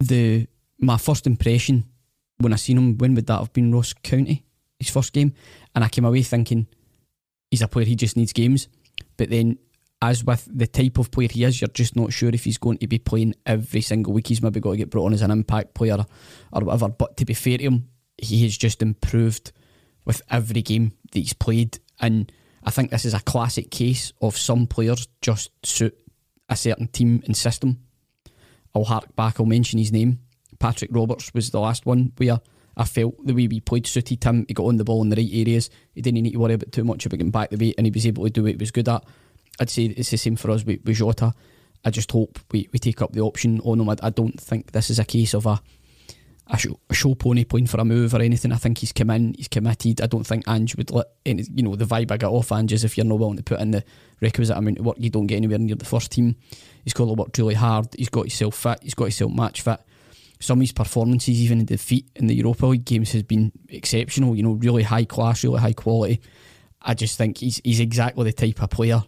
[0.00, 0.46] the
[0.78, 1.84] my first impression
[2.38, 3.72] when I seen him, when would that have been?
[3.72, 4.44] Ross County,
[4.78, 5.34] his first game,
[5.74, 6.66] and I came away thinking
[7.50, 8.68] he's a player he just needs games.
[9.16, 9.58] But then,
[10.02, 12.76] as with the type of player he is, you're just not sure if he's going
[12.78, 14.26] to be playing every single week.
[14.26, 16.04] He's maybe got to get brought on as an impact player
[16.52, 16.88] or whatever.
[16.88, 17.88] But to be fair to him,
[18.18, 19.52] he has just improved
[20.04, 22.30] with every game that he's played, and
[22.64, 25.96] I think this is a classic case of some players just suit
[26.48, 27.78] a certain team and system.
[28.74, 30.18] I'll hark back, I'll mention his name.
[30.58, 32.40] Patrick Roberts was the last one where
[32.76, 34.46] I felt the way we played suited him.
[34.48, 35.70] He got on the ball in the right areas.
[35.94, 37.92] He didn't need to worry about too much about getting back the way, and he
[37.92, 39.04] was able to do what he was good at.
[39.62, 41.32] I'd say it's the same for us with, with Jota.
[41.84, 43.88] I just hope we, we take up the option on him.
[43.88, 45.60] I, I don't think this is a case of a
[46.48, 48.52] a show, a show pony playing for a move or anything.
[48.52, 50.00] I think he's come in, he's committed.
[50.00, 52.72] I don't think Ange would let any, you know, the vibe I get off Ange
[52.72, 53.84] is if you're not willing to put in the
[54.20, 56.36] requisite amount of work, you don't get anywhere near the first team.
[56.84, 57.86] He's got to work really hard.
[57.96, 58.80] He's got himself fit.
[58.82, 59.80] He's got himself match fit.
[60.40, 64.34] Some of his performances, even in defeat in the Europa League games, has been exceptional.
[64.34, 66.20] You know, really high class, really high quality.
[66.82, 69.04] I just think he's he's exactly the type of player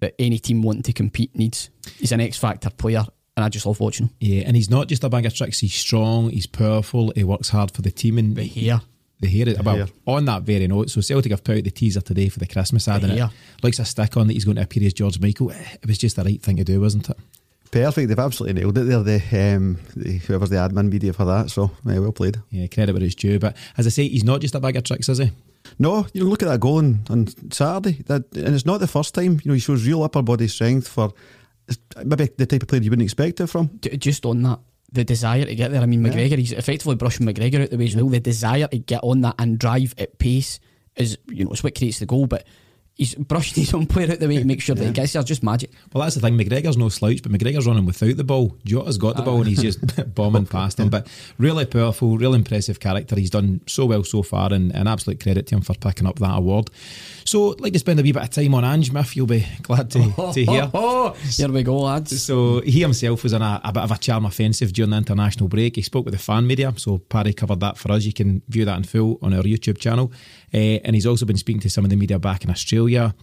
[0.00, 1.70] that any team wanting to compete needs.
[1.98, 3.04] He's an X factor player,
[3.36, 4.14] and I just love watching him.
[4.20, 5.58] Yeah, and he's not just a bag of tricks.
[5.60, 6.30] He's strong.
[6.30, 7.12] He's powerful.
[7.14, 8.18] He works hard for the team.
[8.18, 8.80] And The hair.
[9.20, 9.44] the hair.
[9.46, 9.86] The well, hair.
[10.06, 12.86] on that very note, so Celtic have put out the teaser today for the Christmas
[12.88, 13.30] ad, and it hair.
[13.62, 15.50] likes a stick on that he's going to appear as George Michael.
[15.50, 17.16] It was just the right thing to do, wasn't it?
[17.70, 18.08] Perfect.
[18.08, 19.02] They've absolutely nailed it there.
[19.02, 21.50] The, um, the whoever's the admin media for that.
[21.50, 22.38] So yeah, well played.
[22.50, 23.38] Yeah, credit where it's due.
[23.38, 25.30] But as I say, he's not just a bag of tricks, is he?
[25.78, 28.02] No, you know, look at that goal on, on Saturday.
[28.06, 29.40] That and it's not the first time.
[29.42, 31.12] You know, he shows real upper body strength for
[32.04, 33.78] maybe the type of player you wouldn't expect it from.
[33.80, 34.58] Just on that,
[34.92, 35.82] the desire to get there.
[35.82, 38.08] I mean, McGregor, he's effectively brushing McGregor out the way as well.
[38.08, 40.58] The desire to get on that and drive at pace
[40.96, 42.26] is, you know, it's what creates the goal.
[42.26, 42.44] But
[42.98, 45.22] he's brushing his own player out the way to make sure that he gets there.
[45.22, 45.70] Just magic.
[45.92, 46.36] Well, that's the thing.
[46.36, 48.56] McGregor's no slouch, but McGregor's running without the ball.
[48.64, 49.24] Jota's got the ah.
[49.24, 50.90] ball and he's just bombing past him.
[50.90, 51.06] But
[51.38, 53.16] really powerful, real impressive character.
[53.16, 56.18] He's done so well so far, and an absolute credit to him for picking up
[56.18, 56.70] that award.
[57.24, 59.14] So, I'd like to spend a wee bit of time on Ange Miff.
[59.14, 59.98] You'll be glad to,
[60.34, 60.70] to hear.
[60.74, 62.20] Oh, here we go, lads.
[62.22, 65.48] So he himself was in a, a bit of a charm offensive during the international
[65.48, 65.76] break.
[65.76, 68.04] He spoke with the fan media, so Paddy covered that for us.
[68.04, 70.10] You can view that in full on our YouTube channel.
[70.52, 73.14] Uh, and he's also been speaking to some of the media back in Australia.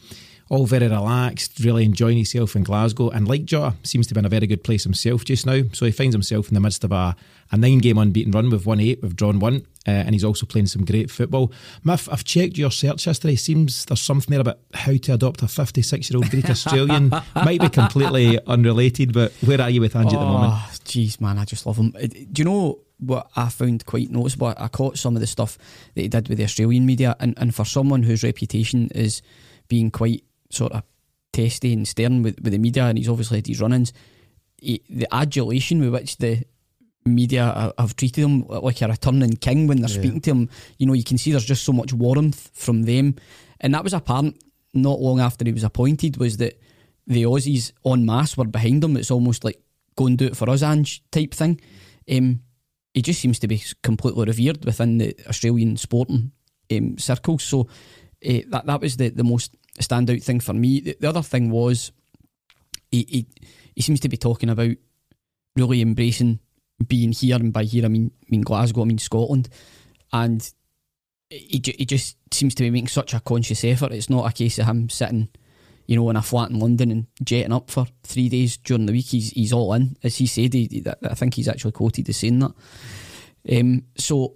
[0.48, 3.10] All very relaxed, really enjoying himself in Glasgow.
[3.10, 5.64] And like Jota, seems to be in a very good place himself just now.
[5.74, 7.16] So he finds himself in the midst of a,
[7.52, 8.52] a nine game unbeaten run.
[8.52, 11.52] We've won eight, we've drawn one, uh, and he's also playing some great football.
[11.84, 13.36] Miff, I've checked your search history.
[13.38, 17.10] Seems there's something there about how to adopt a 56 year old Greek Australian.
[17.36, 20.54] Might be completely unrelated, but where are you with Ange at the moment?
[20.54, 21.92] Oh, jeez, man, I just love him.
[21.96, 24.54] Uh, Do you know what I found quite noticeable?
[24.58, 25.58] I caught some of the stuff
[25.94, 29.22] that he did with the Australian media, and, and for someone whose reputation is
[29.68, 30.84] being quite sort of
[31.34, 33.94] testy and stern with, with the media, and he's obviously had his run ins,
[34.62, 36.44] the adulation with which the
[37.06, 40.94] media have treated him like a returning king when they're speaking to him, you know,
[40.94, 43.16] you can see there's just so much warmth from them.
[43.60, 44.42] And that was apparent
[44.74, 46.60] not long after he was appointed, was that
[47.06, 48.98] the Aussies en masse were behind him.
[48.98, 49.62] It's almost like
[49.96, 51.62] go and do it for us, Ange type thing.
[52.12, 52.42] Um,
[52.96, 56.32] he just seems to be completely revered within the Australian sporting
[56.72, 57.44] um, circles.
[57.44, 57.68] So
[58.26, 60.80] uh, that that was the, the most standout thing for me.
[60.80, 61.92] The, the other thing was
[62.90, 63.28] he, he
[63.76, 64.78] he seems to be talking about
[65.58, 66.40] really embracing
[66.88, 69.50] being here, and by here I mean mean Glasgow, I mean Scotland,
[70.14, 70.50] and
[71.30, 73.92] he he just seems to be making such a conscious effort.
[73.92, 75.28] It's not a case of him sitting,
[75.88, 78.92] you know, in a flat in London and jetting up for three days during the
[78.94, 79.06] week.
[79.06, 80.54] He's he's all in, as he said.
[80.54, 82.54] He- I think he's actually quoted as saying that.
[83.52, 84.36] Um, so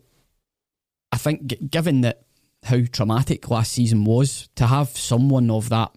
[1.11, 2.23] I think, g- given that
[2.63, 5.91] how traumatic last season was, to have someone of that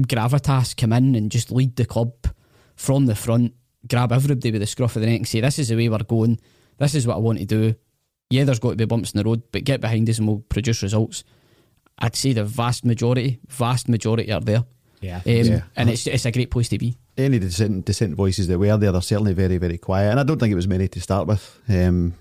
[0.00, 2.12] gravitas come in and just lead the club
[2.76, 3.54] from the front
[3.88, 5.98] grab everybody with the scruff of the neck and say, "This is the way we're
[5.98, 6.38] going.
[6.78, 7.74] This is what I want to do."
[8.30, 10.40] Yeah, there's got to be bumps in the road, but get behind us and we'll
[10.40, 11.24] produce results.
[11.98, 14.64] I'd say the vast majority, vast majority are there.
[15.00, 15.16] Yeah.
[15.16, 15.62] Um, Yeah.
[15.76, 16.96] And it's it's a great place to be.
[17.16, 20.10] Any dissent, dissent voices that were there, they're certainly very, very quiet.
[20.10, 22.14] And I don't think it was many to start with, um,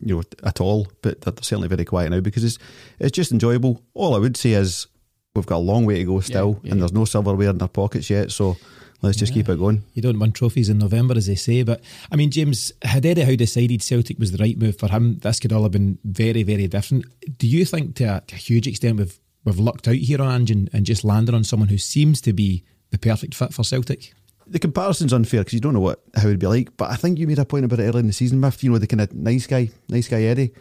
[0.00, 0.88] you know, at all.
[1.02, 2.58] But they're certainly very quiet now because it's
[2.98, 3.80] it's just enjoyable.
[3.94, 4.86] All I would say is
[5.34, 7.68] we've got a long way to go still, yeah, and there's no silverware in our
[7.68, 8.32] pockets yet.
[8.32, 8.56] So
[9.02, 9.84] let's just keep it going.
[9.94, 11.62] You don't win trophies in November, as they say.
[11.62, 15.18] But I mean, James, had Eddie Howe decided Celtic was the right move for him,
[15.18, 17.06] this could all have been very, very different.
[17.38, 20.28] Do you think, to a, to a huge extent, we've we've lucked out here on
[20.28, 23.64] Ange and, and just landed on someone who seems to be the perfect fit for
[23.64, 24.12] Celtic?
[24.46, 26.76] The comparison's unfair because you don't know what how it'd be like.
[26.76, 28.64] But I think you made a point about it early in the season, Miff.
[28.64, 30.52] You know, the kind of nice guy, nice guy Eddie,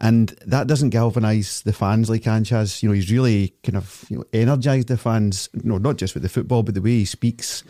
[0.00, 2.82] and that doesn't galvanise the fans like Ange has.
[2.82, 5.48] You know, he's really kind of you know energised the fans.
[5.54, 7.62] You know, not just with the football, but the way he speaks.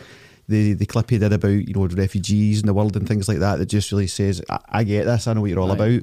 [0.48, 3.40] The the clip he did about you know refugees in the world and things like
[3.40, 3.58] that.
[3.58, 5.26] That just really says, I, I get this.
[5.26, 6.02] I know what you're all about.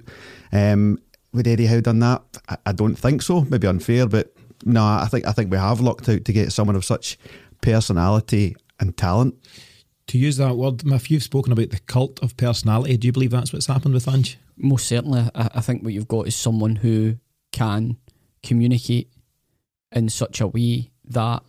[0.52, 1.00] Um,
[1.32, 2.22] would Eddie Howe done that?
[2.48, 3.42] I, I don't think so.
[3.42, 6.76] Maybe unfair, but no, I think I think we have lucked out to get someone
[6.76, 7.18] of such
[7.62, 9.36] personality and talent.
[10.08, 12.98] To use that word, Miff, you've spoken about the cult of personality.
[12.98, 14.38] Do you believe that's what's happened with Ange?
[14.58, 17.18] Most certainly, I, I think what you've got is someone who
[17.52, 17.98] can
[18.42, 19.10] communicate
[19.92, 21.44] in such a way that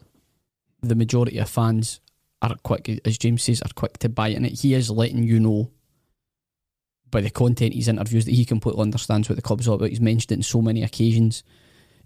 [0.83, 2.01] the majority of fans
[2.43, 4.61] are quick, as James says, are quick to buy in it.
[4.61, 5.71] He is letting you know
[7.11, 9.89] by the content he's interviews that he completely understands what the club's all about.
[9.89, 11.43] He's mentioned it in so many occasions.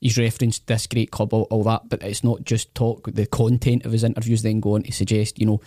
[0.00, 3.08] He's referenced this great club, all, all that, but it's not just talk.
[3.12, 5.60] The content of his interviews then go on to suggest, you know,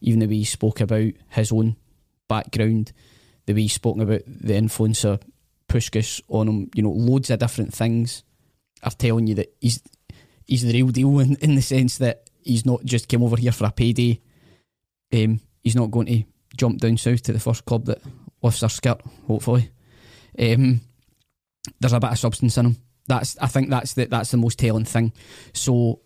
[0.00, 1.76] even the way he spoke about his own
[2.28, 2.92] background,
[3.46, 5.22] the way he's spoken about the influencer of
[5.68, 8.22] Puskás on him, you know, loads of different things
[8.82, 9.82] are telling you that he's
[10.46, 13.52] he's the real deal in, in the sense that he's not just came over here
[13.52, 14.20] for a payday.
[15.12, 16.22] Um, he's not going to
[16.56, 18.00] jump down south to the first club that
[18.42, 19.70] lifts their skirt, hopefully.
[20.38, 20.80] Um,
[21.80, 22.76] there's a bit of substance in him.
[23.08, 25.12] That's I think that's the that's the most telling thing.
[25.52, 26.00] So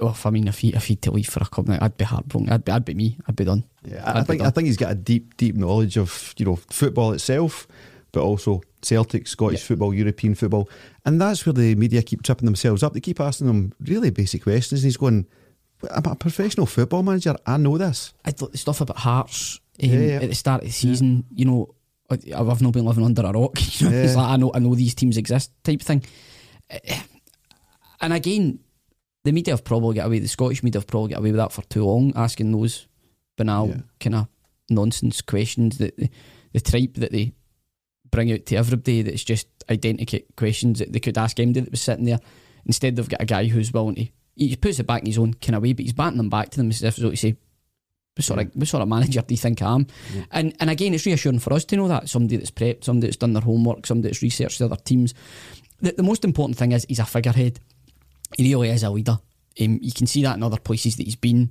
[0.00, 1.96] oh, if I mean if he if he'd to leave for a club now, I'd
[1.96, 2.50] be heartbroken.
[2.50, 3.18] I'd be I'd be me.
[3.28, 3.64] I'd be done.
[3.84, 6.56] Yeah, I, I think I think he's got a deep, deep knowledge of you know
[6.56, 7.68] football itself,
[8.12, 10.68] but also Celtic, Scottish football, European football,
[11.04, 12.92] and that's where the media keep tripping themselves up.
[12.92, 15.26] They keep asking him really basic questions, and he's going,
[15.90, 17.36] "I'm a professional football manager.
[17.46, 20.14] I know this." I thought the stuff about Hearts um, Yeah, yeah.
[20.22, 21.24] at the start of the season.
[21.34, 21.74] You know,
[22.10, 23.58] I've not been living under a rock.
[23.80, 24.20] You know, it's Yeah.
[24.20, 26.02] like I know I know these teams exist type thing.
[28.00, 28.58] And again,
[29.24, 30.18] the media have probably got away.
[30.18, 32.86] The Scottish media have probably got away with that for too long, asking those
[33.36, 33.76] banal Yeah.
[34.00, 34.28] kind of
[34.70, 36.08] nonsense questions that the,
[36.52, 37.32] the type that they
[38.10, 39.02] bring out to everybody.
[39.02, 42.20] That's just identical questions that they could ask anybody that was sitting there.
[42.66, 44.06] Instead, they've got a guy who's willing to.
[44.36, 46.50] He puts it back in his own kind of way, but he's batting them back
[46.50, 47.36] to them as if to say,
[48.16, 49.86] what sort of what sort of manager do you think I am?
[50.30, 53.18] And and again, it's reassuring for us to know that somebody that's prepped, somebody that's
[53.18, 55.12] done their homework, somebody that's researched the other teams.
[55.80, 57.60] The, the most important thing is he's a figurehead.
[58.36, 59.18] He really is a leader.
[59.60, 61.50] Um, you can see that in other places that he's been.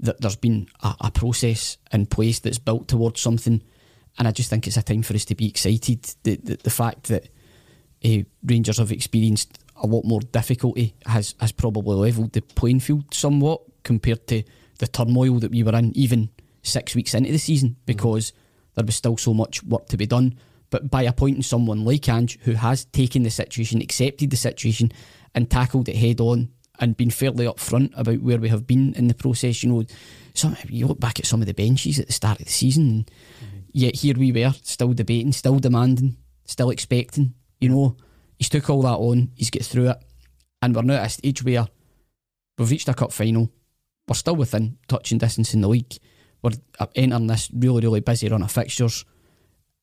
[0.00, 3.62] That there's been a, a process in place that's built towards something,
[4.18, 6.02] and I just think it's a time for us to be excited.
[6.24, 7.28] The the, the fact that
[8.04, 13.14] uh, Rangers have experienced a lot more difficulty has has probably levelled the playing field
[13.14, 14.42] somewhat compared to
[14.78, 16.30] the turmoil that we were in even
[16.62, 17.76] six weeks into the season mm.
[17.86, 18.32] because
[18.74, 20.38] there was still so much work to be done.
[20.70, 24.90] But by appointing someone like Ange who has taken the situation, accepted the situation,
[25.34, 29.06] and tackled it head on and been fairly upfront about where we have been in
[29.06, 29.84] the process, you know,
[30.34, 32.88] some you look back at some of the benches at the start of the season,
[32.88, 33.58] and mm-hmm.
[33.72, 37.34] yet here we were, still debating, still demanding, still expecting.
[37.60, 37.96] You know,
[38.36, 40.04] he's took all that on, he's get through it,
[40.60, 41.68] and we're now at a stage where
[42.58, 43.50] we've reached a cup final.
[44.08, 45.94] We're still within touching distance in the league.
[46.42, 49.04] We're uh, entering this really, really busy run of fixtures.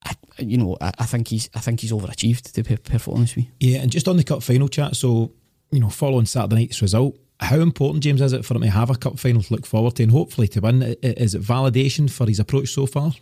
[0.05, 2.51] I, you know, I, I think he's, I think he's overachieved.
[2.53, 3.51] To be perfectly honest with you.
[3.71, 5.31] Yeah, and just on the cup final chat, so
[5.71, 8.89] you know, following Saturday night's result, how important, James, is it for him to have
[8.89, 10.84] a cup final to look forward to and hopefully to win?
[10.84, 13.13] I- i- Is it validation for his approach so far?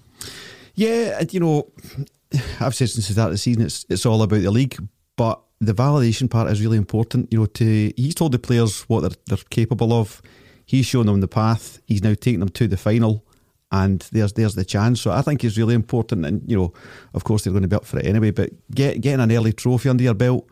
[0.76, 1.72] Yeah, and, you know,
[2.60, 4.78] I've said since the start of the season, it's it's all about the league,
[5.16, 7.32] but the validation part is really important.
[7.32, 10.22] You know, to he's told the players what they're they're capable of.
[10.70, 11.80] He's shown them the path.
[11.88, 13.26] He's now taking them to the final,
[13.72, 15.02] and there's there's the chance.
[15.02, 16.28] So I think it's really important.
[16.28, 16.74] And you know,
[17.16, 18.30] of course they're going to be up for it anyway.
[18.30, 20.48] But get getting an early trophy under your belt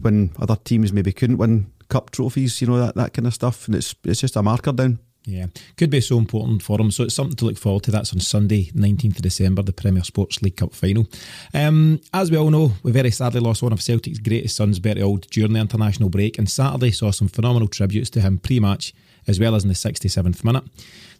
[0.00, 3.68] when other teams maybe couldn't win cup trophies, you know that that kind of stuff,
[3.68, 4.98] and it's it's just a marker down.
[5.24, 6.90] Yeah, could be so important for them.
[6.90, 7.92] So it's something to look forward to.
[7.92, 11.06] That's on Sunday, 19th of December, the Premier Sports League Cup final.
[11.54, 15.00] Um, as we all know, we very sadly lost one of Celtic's greatest sons, Bertie
[15.00, 18.92] Auld, during the international break, and Saturday saw some phenomenal tributes to him pre match
[19.26, 20.64] as well as in the 67th minute.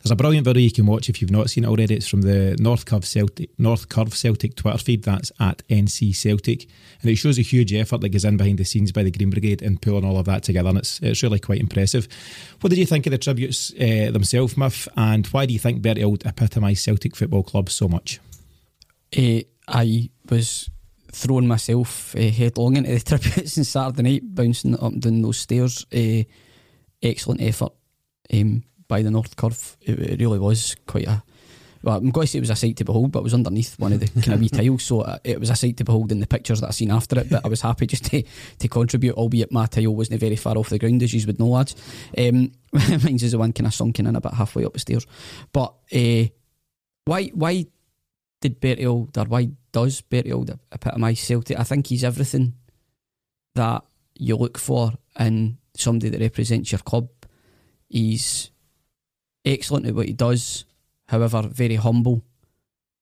[0.02, 1.94] There's a brilliant video you can watch if you've not seen it already.
[1.94, 5.02] It's from the North Curve Celtic, North Curve Celtic Twitter feed.
[5.02, 6.66] That's at NC Celtic,
[7.02, 9.28] and it shows a huge effort that goes in behind the scenes by the Green
[9.28, 12.08] Brigade in pulling all of that together, and it's it's really quite impressive.
[12.62, 15.82] What did you think of the tributes uh, themselves, Miff, and why do you think
[15.82, 18.20] Bertie Auld epitomised Celtic Football Club so much?
[19.14, 20.70] Uh, I was
[21.12, 25.36] throwing myself uh, headlong into the tributes on Saturday night, bouncing up and down those
[25.36, 25.84] stairs.
[27.02, 27.72] Excellent effort.
[28.32, 29.78] Um, by the North Curve.
[29.80, 31.22] It, it really was quite a.
[31.82, 33.78] Well, I'm going to say it was a sight to behold, but it was underneath
[33.78, 36.12] one of the kind of wee tiles, so uh, it was a sight to behold
[36.12, 37.30] in the pictures that I seen after it.
[37.30, 38.22] But I was happy just to,
[38.58, 41.46] to contribute, albeit my tile wasn't very far off the ground, as you would know,
[41.46, 41.74] lads.
[42.18, 45.06] Um, mine's is the one kind of sunken in about halfway up the stairs.
[45.52, 46.24] But uh,
[47.06, 47.66] why why
[48.42, 51.58] did Bertie Auld, or why does Bertie Auld epitomise Celtic?
[51.58, 52.54] I think he's everything
[53.54, 53.84] that
[54.16, 57.08] you look for in somebody that represents your club.
[57.90, 58.52] He's
[59.44, 60.64] excellent at what he does,
[61.08, 62.22] however, very humble,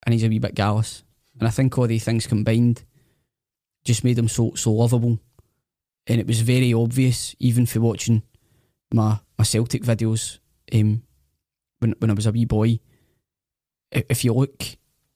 [0.04, 1.04] and he's a wee bit gallus.
[1.38, 2.84] And I think all these things combined
[3.84, 5.20] just made him so so lovable.
[6.06, 8.22] And it was very obvious, even for watching
[8.92, 10.38] my my Celtic videos
[10.72, 11.02] um,
[11.80, 12.80] when when I was a wee boy.
[13.92, 14.62] If you look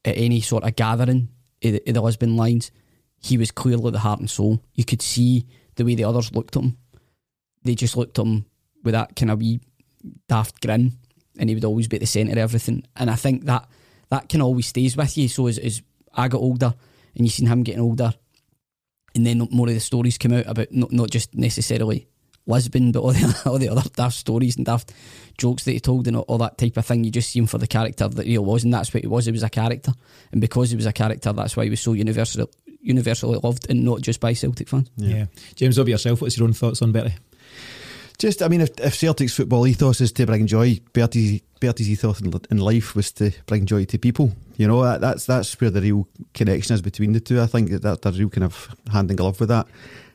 [0.05, 1.29] at any sort of gathering
[1.63, 2.71] of the, the Lisbon Lions,
[3.19, 4.63] he was clearly the heart and soul.
[4.75, 6.77] You could see the way the others looked at him.
[7.63, 8.45] They just looked at him
[8.83, 9.59] with that kind of wee
[10.27, 10.93] daft grin
[11.37, 12.83] and he would always be at the centre of everything.
[12.95, 13.67] And I think that
[14.09, 15.27] that can always stays with you.
[15.27, 15.81] So as, as
[16.13, 16.73] I got older
[17.15, 18.13] and you seen him getting older,
[19.15, 22.07] and then more of the stories come out about not, not just necessarily
[22.45, 24.91] Lisbon, but all the, all the other daft stories and daft
[25.37, 27.03] jokes that he told and all, all, that type of thing.
[27.03, 29.25] You just see him for the character that he was, and that's what he was.
[29.25, 29.93] He was a character,
[30.31, 32.49] and because he was a character, that's why he was so universal,
[32.81, 34.89] universally loved, and not just by Celtic fans.
[34.97, 35.25] Yeah, yeah.
[35.55, 37.15] James, over yourself, what's your own thoughts on Bertie?
[38.17, 42.21] Just, I mean, if, if Celtic's football ethos is to bring joy, Bertie's, Bertie's ethos
[42.21, 44.33] in, in life was to bring joy to people.
[44.57, 47.41] You know, that, that's that's where the real connection is between the two.
[47.41, 49.67] I think that that's a real kind of hand in glove with that.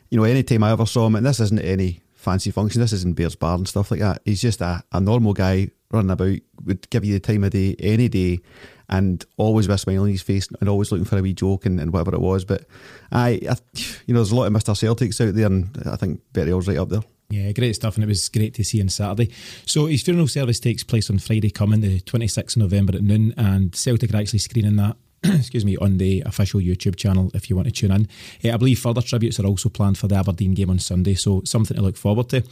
[0.09, 2.93] You know, any time I ever saw him, and this isn't any fancy function, this
[2.93, 4.21] isn't Bears Bar and stuff like that.
[4.25, 7.75] He's just a, a normal guy running about, would give you the time of day
[7.79, 8.39] any day,
[8.89, 11.65] and always with a smile on his face and always looking for a wee joke
[11.65, 12.45] and, and whatever it was.
[12.45, 12.65] But
[13.11, 13.55] I, I,
[14.05, 14.73] you know, there's a lot of Mr.
[14.73, 17.03] Celtics out there, and I think Bertie Auld's right up there.
[17.31, 19.31] Yeah, great stuff, and it was great to see on Saturday.
[19.67, 23.35] So his funeral service takes place on Friday coming, the 26th of November at noon,
[23.37, 27.55] and Celtic are actually screening that excuse me, on the official YouTube channel if you
[27.55, 28.07] want to tune in.
[28.43, 31.41] Uh, I believe further tributes are also planned for the Aberdeen game on Sunday, so
[31.43, 32.43] something to look forward to.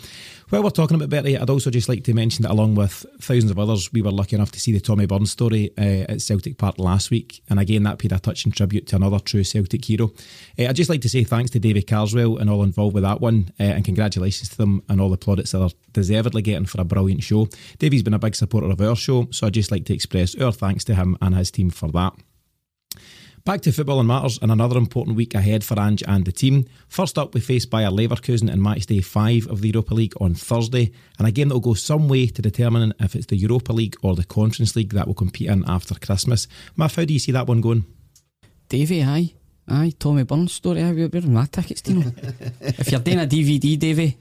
[0.49, 3.51] While we're talking about Bertie, I'd also just like to mention that along with thousands
[3.51, 6.57] of others, we were lucky enough to see the Tommy Burns story uh, at Celtic
[6.57, 10.11] Park last week, and again that paid a touching tribute to another true Celtic hero.
[10.59, 13.21] Uh, I'd just like to say thanks to Davy Carswell and all involved with that
[13.21, 16.85] one, and congratulations to them and all the plaudits that are deservedly getting for a
[16.85, 17.47] brilliant show.
[17.79, 20.51] Davey's been a big supporter of our show, so I'd just like to express our
[20.51, 22.13] thanks to him and his team for that.
[23.47, 26.65] Back to football and matters and another important week ahead for Ange and the team.
[26.89, 30.33] First up, we face Bayer Leverkusen in match day 5 of the Europa League on
[30.33, 33.71] Thursday, and a game that will go some way to determining if it's the Europa
[33.71, 36.49] League or the Conference League that will compete in after Christmas.
[36.75, 37.85] Matt, how do you see that one going?
[38.67, 39.33] Davey, aye.
[39.69, 40.83] Aye, Tommy Burns story.
[40.83, 42.01] Aye, where are my tickets, Tino?
[42.59, 44.17] if you're doing a DVD, Davey,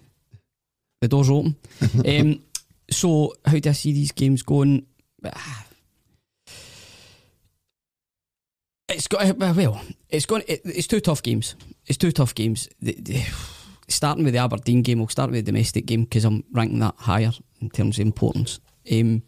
[1.01, 1.57] the door's open.
[2.07, 2.43] um,
[2.89, 4.87] so, how do I see these games going?
[8.89, 9.81] It's got well.
[10.09, 10.45] It's going.
[10.47, 11.57] It, it's two tough games.
[11.87, 12.69] It's two tough games.
[12.81, 13.23] The, the,
[13.89, 16.95] starting with the Aberdeen game, we'll start with the domestic game because I'm ranking that
[16.97, 18.61] higher in terms of importance.
[18.91, 19.23] Um,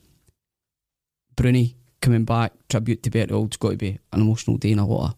[1.37, 4.87] Broony coming back, tribute to Bertie Auld's got to be an emotional day in a
[4.87, 5.17] lot of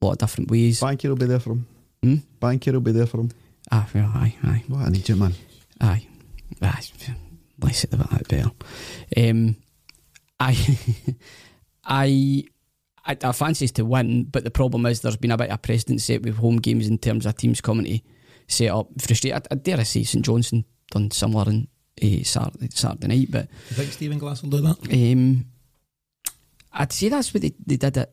[0.00, 0.80] lot of different ways.
[0.80, 1.66] Bankier will be there for him.
[2.02, 2.16] Hmm?
[2.40, 3.30] Bankier will be there for him.
[3.70, 4.64] Ah, well, aye, aye.
[4.68, 5.34] What an Egypt man.
[5.80, 6.06] Aye,
[6.62, 6.82] aye.
[7.60, 8.50] Let's say that better.
[9.16, 9.56] Um,
[10.38, 10.78] I,
[11.84, 12.44] I
[13.06, 16.00] I, I fancy to win, but the problem is there's been a bit of precedent
[16.02, 18.00] set with home games in terms of teams coming to
[18.48, 18.88] set up.
[19.00, 19.46] Frustrated.
[19.50, 21.68] I, I dare I say St Johnstone done similar in
[22.02, 24.92] uh, Saturday, Saturday night, but Do you think Stephen Glass will do that?
[24.92, 25.46] Um,
[26.72, 28.12] I'd say that's what they, they did it.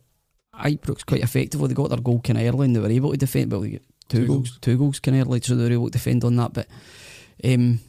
[0.54, 1.68] Ibrox quite effectively.
[1.68, 3.52] They got their goal kind of early and they were able to defend.
[3.52, 5.92] Well, two, two goals, goals, two goals kind of early, so they were able to
[5.92, 6.54] defend on that.
[6.54, 6.68] But
[7.44, 7.80] um,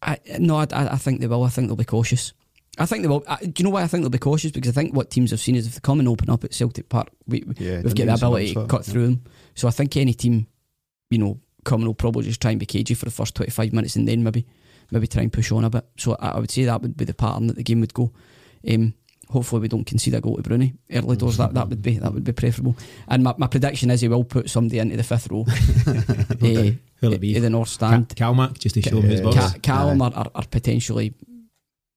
[0.00, 1.42] I no, I, I think they will.
[1.42, 2.32] I think they'll be cautious.
[2.78, 3.24] I think they will.
[3.26, 4.52] Uh, do you know why I think they'll be cautious?
[4.52, 6.54] Because I think what teams have seen is if they come and open up at
[6.54, 8.92] Celtic Park, we, yeah, we've got the ability to cut yeah.
[8.92, 9.24] through them.
[9.54, 10.46] So I think any team,
[11.10, 13.96] you know, coming will probably just try and be cagey for the first 25 minutes
[13.96, 14.46] and then maybe
[14.90, 15.84] maybe try and push on a bit.
[15.98, 18.12] So I, I would say that would be the pattern that the game would go.
[18.68, 18.94] Um,
[19.28, 21.36] hopefully we don't concede a goal to Broony early doors.
[21.36, 22.76] That that would be that would be preferable.
[23.08, 25.44] And my, my prediction is he will put somebody into the fifth row.
[25.86, 27.36] uh, Who'll it be?
[27.36, 28.14] In the north stand.
[28.16, 29.34] Ka- Kalmak, just to show him his boss.
[29.34, 31.14] Ka- Callum are, are, are, potentially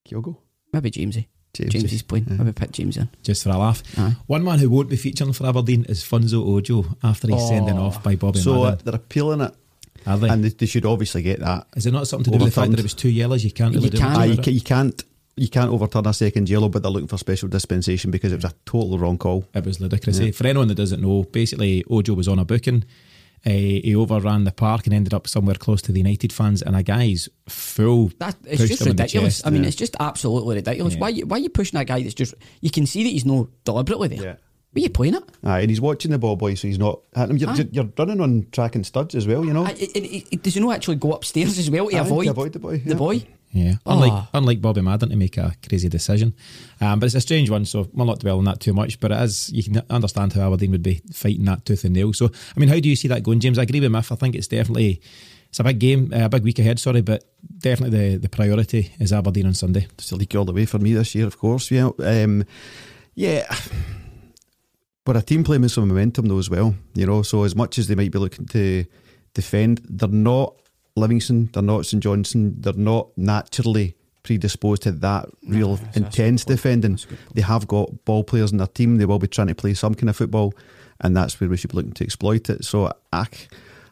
[0.07, 0.37] Kyogo.
[0.73, 1.27] Maybe Jamesie.
[1.53, 1.73] James.
[1.73, 2.27] James is playing.
[2.29, 2.37] Yeah.
[2.37, 3.09] Maybe put James in.
[3.23, 3.83] Just for a laugh.
[3.99, 4.15] Aye.
[4.27, 7.47] One man who won't be featuring for Aberdeen is Funso Ojo after he's Oh.
[7.49, 8.79] sending off by Bobby So uh, Madden.
[8.85, 9.53] they're appealing it,
[10.07, 10.29] Are they?
[10.29, 11.67] and they, they should obviously get that.
[11.75, 13.43] is it not something to do with the fact that it was two yellows?
[13.43, 14.13] You can't really You can't.
[14.13, 14.53] much Aye, you, about ca- it.
[14.53, 15.03] you can't
[15.37, 18.45] you can't overturn a second yellow, but they're looking for special dispensation because it was
[18.45, 19.45] a total wrong call.
[19.53, 20.19] It was ludicrous.
[20.19, 20.27] Yeah.
[20.27, 20.31] eh?
[20.31, 22.83] For anyone that doesn't know, basically Ojo was on a booking.
[23.45, 26.75] Uh, he overran the park and ended up somewhere close to the United fans, and
[26.75, 28.11] a guy's full.
[28.19, 29.37] That it's pushed just him in the ridiculous.
[29.37, 29.67] chest, I mean, yeah.
[29.69, 30.93] it's just absolutely ridiculous.
[30.93, 30.99] Yeah.
[30.99, 33.49] Why you, why you pushing a guy that's just you can see that he's no
[33.63, 34.23] deliberately there.
[34.23, 34.35] Yeah.
[34.73, 35.23] Why you playing it?
[35.43, 37.37] Aye, and he's watching the ball boy, so he's not hitting him.
[37.37, 37.67] You're, Aye.
[37.71, 39.65] you're running on track and studs as well, you know.
[39.65, 42.23] I, it, it, it- does he not actually go upstairs as well to Aye, avoid,
[42.25, 42.95] to avoid the boy, The yeah.
[42.95, 43.23] boy.
[43.53, 44.29] Yeah, unlike Ah.
[44.33, 46.33] unlike Bobby Madden to make a crazy decision,
[46.79, 47.65] um, but it's a strange one.
[47.65, 48.99] So we'll not dwell on that too much.
[48.99, 52.13] But it is you can understand how Aberdeen would be fighting that tooth and nail.
[52.13, 53.57] So I mean, how do you see that going, James?
[53.59, 54.11] I agree with Miff.
[54.11, 55.01] I think it's definitely
[55.49, 56.79] it's a big game, uh, a big week ahead.
[56.79, 57.25] Sorry, but
[57.57, 59.85] definitely the the priority is Aberdeen on Sunday.
[59.97, 61.69] It's the league all the way for me this year, of course.
[61.71, 62.45] Yeah, um,
[63.15, 63.53] yeah.
[65.03, 67.21] But a team playing with some momentum though as well, you know.
[67.23, 68.85] So as much as they might be looking to
[69.33, 70.55] defend, they're not
[70.95, 76.45] Livingston, they're not St Johnstone, they're not naturally predisposed to that real that's- that's intense
[76.45, 76.91] defending.
[76.91, 77.35] That's a good point.
[77.35, 78.97] They have got ball players in their team.
[78.97, 80.53] They will be trying to play some kind of football,
[80.99, 82.63] and that's where we should be looking to exploit it.
[82.65, 83.25] So I,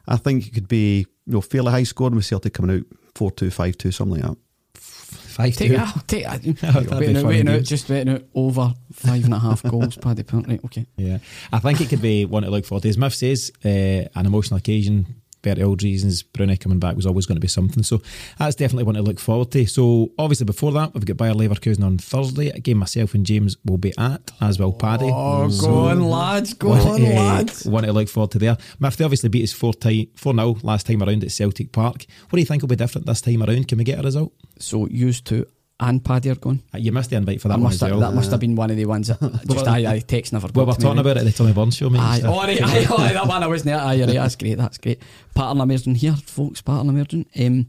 [0.08, 2.86] I think it could be you know fairly high scoring with Celtic coming out
[3.16, 4.38] 4-2, 5-2, something like that.
[4.76, 5.74] Five Take two.
[5.76, 6.08] it out.
[6.08, 6.58] Take it.
[6.58, 9.96] That'd waiting out, funny, waiting out, just waiting out over five and a half goals.
[9.98, 10.48] Paddy Punt.
[10.48, 10.86] Right, okay.
[10.98, 11.20] Yeah,
[11.52, 12.90] I think it could be one to look forward to.
[12.90, 15.22] As Miff says, uh, an emotional occasion.
[15.44, 16.22] Very old reasons.
[16.24, 17.82] Broony coming back was always going to be something.
[17.84, 18.02] So
[18.38, 19.66] that's definitely one to look forward to.
[19.66, 22.50] So obviously before that, we've got Bayer Leverkusen on Thursday.
[22.50, 25.10] A game myself and James will be at, as well Paddy.
[25.14, 26.54] Oh, So- go on, lads.
[26.54, 27.66] Go One- on, eh, lads.
[27.66, 28.58] One to look forward to there.
[28.80, 32.06] Miff, they obviously beat us 4 ti- 4 0 last time around at Celtic Park.
[32.30, 33.68] What do you think will be different this time around?
[33.68, 34.34] Can we get a result?
[34.60, 35.46] So used to
[35.82, 36.62] and Paddy are gone.
[36.74, 38.10] Uh, You missed the invite for that That one must as have, well.
[38.10, 39.20] that must have been one of the ones that
[39.50, 41.32] just aye, aye, text never well, got we're to me, talking about it at the
[41.32, 42.00] Tommy Burns show, mate.
[42.00, 43.80] Aye, oh, right, aye, aye, that one I wasn't there.
[43.80, 45.02] Aye, right, that's great, that's great.
[45.34, 47.26] Pattern emerging here, folks, pattern emerging.
[47.40, 47.68] Um,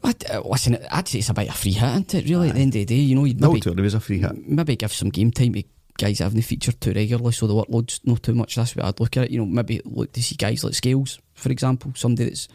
[0.00, 2.60] what, uh, listen, I'd say it's about a free hit, isn't it, really, at the
[2.60, 2.94] end of the day?
[2.96, 4.48] You know, you'd No, maybe, totally was a free hit.
[4.48, 5.62] maybe give some game time to
[5.98, 8.56] guys that haven't featured too regularly so the workload's not too much.
[8.56, 9.30] That's what I'd look at it.
[9.30, 12.48] You know, maybe look to see guys like Scales, for example, somebody that's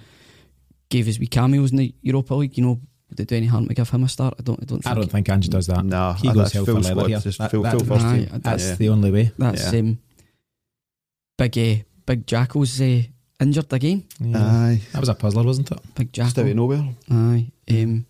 [0.89, 3.67] gave his wee cameos in the Europa League, you know, would it do any harm
[3.67, 4.35] to give him a start?
[4.39, 5.83] I don't I don't think I don't think Ange does that.
[5.85, 7.19] No, he I- goes that's hell for full leather squad, here.
[7.19, 8.41] just That- full- that- full first Aye, team.
[8.43, 8.75] That's Yeah.
[8.75, 9.31] the only way.
[9.37, 9.79] that's Yeah.
[9.79, 9.99] um,
[11.37, 13.03] big uh, big Jacko's uh,
[13.39, 14.03] injured again.
[14.19, 14.37] Yeah.
[14.43, 15.79] Aye, That was a puzzler, wasn't it?
[15.95, 16.49] Big just out Jacko.
[16.49, 16.95] of nowhere.
[17.09, 17.51] Aye.
[17.69, 18.05] Um,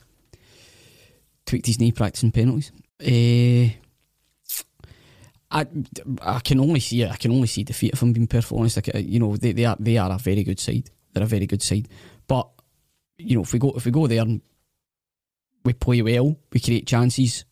[1.45, 2.72] tweaked his knee practicing penalties.
[3.02, 3.70] Uh,
[5.50, 5.66] I,
[6.22, 7.10] I can only see it.
[7.12, 8.78] I can only see defeat if I'm being perfectly honest.
[8.78, 10.89] Like, you know, they, they are they are a very good side.
[11.14, 11.88] They're a very good side.
[12.28, 12.50] But
[13.18, 14.41] you know, if we go if we go there and
[15.68, 17.45] we play well, we create chances.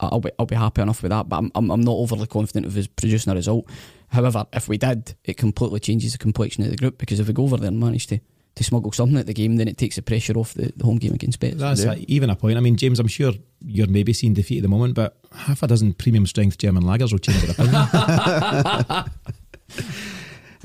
[0.00, 1.28] I- I'll be I'll be happy enough with that.
[1.28, 3.68] But I'm I'm, I'm not overly confident of us producing a result.
[4.08, 7.34] However, if we did, it completely changes the complexion of the group because if we
[7.34, 8.18] go over there and manage to
[8.56, 10.96] to smuggle something at the game, then it takes the pressure off the, the home
[10.96, 11.56] game against Spurs.
[11.58, 11.92] That's Yeah.
[11.92, 12.56] a- even a point.
[12.56, 13.32] I mean, James, I'm sure
[13.64, 17.12] you're maybe seeing defeat at the moment, but half a dozen premium strength German lagers
[17.12, 19.04] will change your opinion.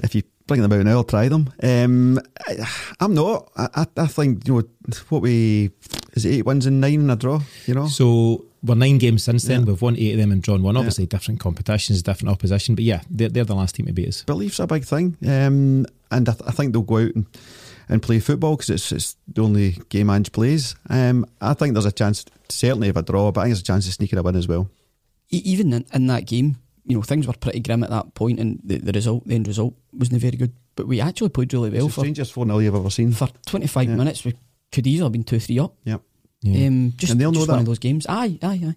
[0.04, 1.52] If you bring them out now, I'll try them.
[1.62, 2.68] Um, I,
[3.00, 3.52] I'm not.
[3.56, 4.64] I, I, I think you know
[5.10, 5.72] what we
[6.14, 7.42] is it eight wins and nine in a draw.
[7.66, 9.62] You know, so we're nine games since then.
[9.62, 9.66] Yeah.
[9.68, 10.78] We've won eight of them and drawn one.
[10.78, 14.24] Obviously, different competitions, different opposition, but yeah, they're, they're the last team to beat us.
[14.24, 17.26] belief's a big thing, um, and I, th- I think they'll go out and,
[17.90, 20.76] and play football because it's, it's the only game Ange plays.
[20.90, 23.64] Um, I think there's a chance, certainly of a draw, but I think there's a
[23.66, 24.70] chance of sneaking a win as well.
[25.30, 28.40] E- even in, in that game, you know, things were pretty grim at that point,
[28.40, 30.54] and the, the result, the end result, wasn't very good.
[30.76, 33.12] But we actually played really well it's the strangest four 0 you've ever seen.
[33.14, 33.96] for 25 Yeah.
[33.96, 34.24] minutes.
[34.26, 34.34] We
[34.72, 35.74] could easily have been two three up.
[35.86, 36.02] Yep.
[36.42, 36.68] Yeah.
[36.68, 37.62] Um, just And they'll know just one that.
[37.62, 38.06] of those games.
[38.08, 38.76] Aye, aye, aye.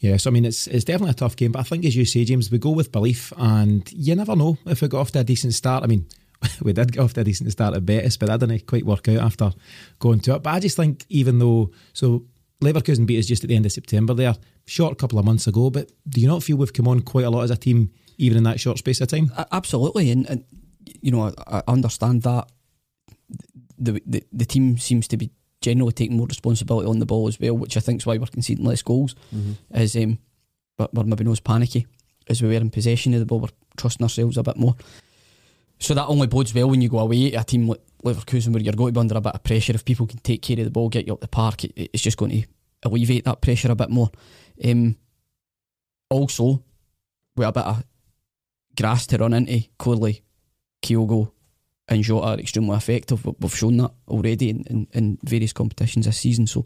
[0.00, 2.04] Yeah, so I mean, it's it's definitely a tough game, but I think as you
[2.04, 5.20] say, James, we go with belief, and you never know if we got off to
[5.20, 5.82] a decent start.
[5.82, 6.06] I mean,
[6.62, 9.08] we did get off to a decent start at Betis, but that didn't quite work
[9.08, 9.50] out after
[9.98, 10.42] going to it.
[10.42, 12.24] But I just think, even though so
[12.62, 14.34] Leverkusen beat us just at the end of September, there,
[14.66, 17.30] short couple of months ago, but do you not feel we've come on quite a
[17.30, 19.30] lot as a team, even in that short space of time?
[19.36, 20.44] A- Absolutely, and, and
[21.02, 22.48] you know, I, I understand that
[23.78, 25.30] the, the the team seems to be
[25.60, 28.26] generally taking more responsibility on the ball as well, which I think is why we're
[28.26, 29.14] conceding less goals.
[29.74, 30.18] Is um,
[30.76, 31.86] but we're maybe not as panicky
[32.28, 33.40] as we were in possession of the ball.
[33.40, 34.76] We're trusting ourselves a bit more.
[35.84, 38.62] So that only bodes well when you go away to a team like Leverkusen, where
[38.62, 39.74] you're going to be under a bit of pressure.
[39.74, 42.02] If people can take care of the ball, get you up the park, it, it's
[42.02, 42.48] just going to
[42.84, 44.10] alleviate that pressure a bit more.
[44.64, 44.96] Um,
[46.08, 46.62] also,
[47.36, 47.84] with a bit of
[48.78, 50.22] grass to run into, clearly
[50.82, 51.30] Kyogo
[51.88, 53.22] and Jota are extremely effective.
[53.26, 56.46] We- We've shown that already in, in, in various competitions this season.
[56.46, 56.64] So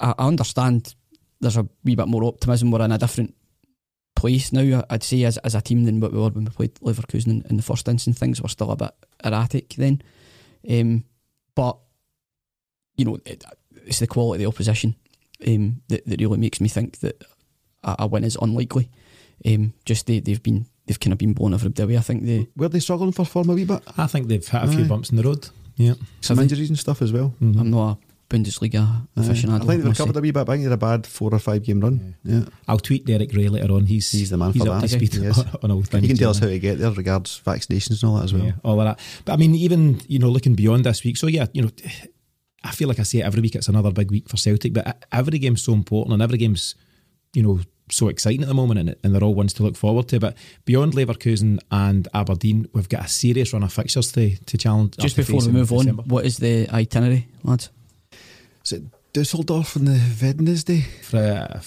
[0.00, 0.94] I, I understand
[1.38, 2.70] there's a wee bit more optimism.
[2.70, 3.34] We're in a different
[4.24, 6.74] place now, I'd say, as, as a team than what we were when we played
[6.76, 8.18] Leverkusen in, in the first instance.
[8.18, 10.00] Things were still a bit erratic then.
[10.70, 11.04] Um,
[11.54, 11.76] but,
[12.96, 13.44] you know, it,
[13.84, 14.94] it's the quality of the opposition
[15.46, 17.22] um, that, that really makes me think that
[17.82, 18.88] a, a win is unlikely.
[19.44, 21.98] Um, just they, they've been they've kind of been blown over the way.
[21.98, 23.82] I think they Were they struggling for form a wee bit?
[23.98, 24.88] I think they've had a few Aye.
[24.88, 25.50] bumps in the road.
[25.76, 25.94] Yeah.
[26.22, 27.34] Some injuries and stuff as well.
[27.42, 27.98] I'm not a
[28.28, 29.20] Bundesliga Aye.
[29.20, 29.62] aficionado.
[29.62, 30.18] I think they must recovered say.
[30.18, 30.40] a wee bit.
[30.40, 32.16] I think they had a bad four or five game run.
[32.24, 32.44] Yeah.
[32.66, 33.86] I'll tweet Derek Rae later on.
[33.86, 34.88] He's He's the man he's for up that.
[34.88, 36.02] to speed He on, on all things.
[36.02, 38.44] You can tell us how to get there regards vaccinations and all that as well.
[38.44, 38.98] Yeah, all of that.
[39.24, 41.16] But I mean, even you know, looking beyond this week.
[41.16, 41.70] So yeah, you know,
[42.64, 43.54] I feel like I say it every week.
[43.54, 46.74] It's another big week for Celtic, but every game's so important, and every game's
[47.34, 47.60] you know
[47.90, 50.18] so exciting at the moment, and, and they're all ones to look forward to.
[50.18, 54.96] But beyond Leverkusen and Aberdeen, we've got a serious run of fixtures to to challenge.
[54.96, 56.02] Just to before we in move on, December.
[56.04, 57.68] what is the itinerary, lads?
[58.64, 60.80] Is it Dusseldorf on the Wednesday?
[61.02, 61.60] For, uh,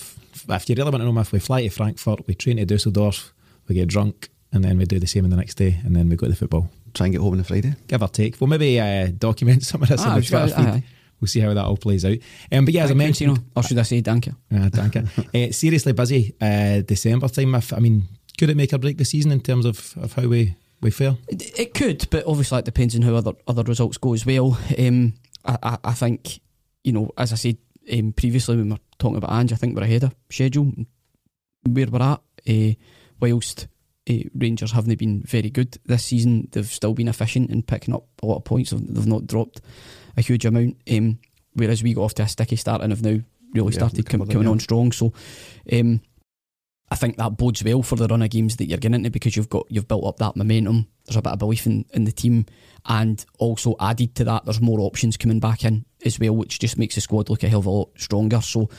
[0.56, 3.34] if you really want to know, if we fly to Frankfurt, we train to Dusseldorf,
[3.68, 6.10] we get drunk, and then we do the same in the next day, and then
[6.10, 6.70] we go to the football.
[6.94, 7.76] Try and get home on the Friday.
[7.88, 8.40] give or take.
[8.42, 10.56] We'll maybe uh, document some of this Ah, on the Twitter feed.
[10.66, 10.84] aye, aye.
[11.20, 12.18] We'll see how that all plays out.
[12.52, 13.48] Um, but yeah, as I Thank you, mentioned, Tino.
[13.56, 14.36] or should I say thank you?
[14.56, 15.04] uh, thank you.
[15.50, 17.56] uh, seriously busy uh, December time.
[17.56, 18.04] If, I mean,
[18.38, 21.18] could it make or break the season in terms of, of how we, we fare?
[21.28, 24.60] It, it could, but obviously it depends on how other other results go as well.
[24.78, 26.40] Um, I, I, I think,
[26.88, 27.58] you know, as I said
[27.92, 30.72] um, previously when we were talking about Ange, I think we're ahead of schedule
[31.70, 32.22] where we're at.
[32.50, 32.76] Uh,
[33.20, 33.68] whilst
[34.10, 38.06] uh, Rangers haven't been very good this season, they've still been efficient in picking up
[38.24, 38.72] a lot of points.
[38.72, 39.60] They've, not dropped
[40.16, 40.78] a huge amount.
[40.90, 41.20] Um,
[41.56, 43.20] whereas we got off to a sticky start and have now
[43.54, 44.94] really Yeah, started com- coming on strong.
[44.94, 45.12] So.
[45.72, 46.00] Um,
[46.90, 49.36] I think that bodes well for the run of games that you're getting into because
[49.36, 50.88] you've got you've built up that momentum.
[51.06, 52.46] There's a bit of belief in, in the team,
[52.86, 56.78] and also added to that, there's more options coming back in as well, which just
[56.78, 58.42] makes the squad look a hell of a lot stronger.
[58.42, 58.70] So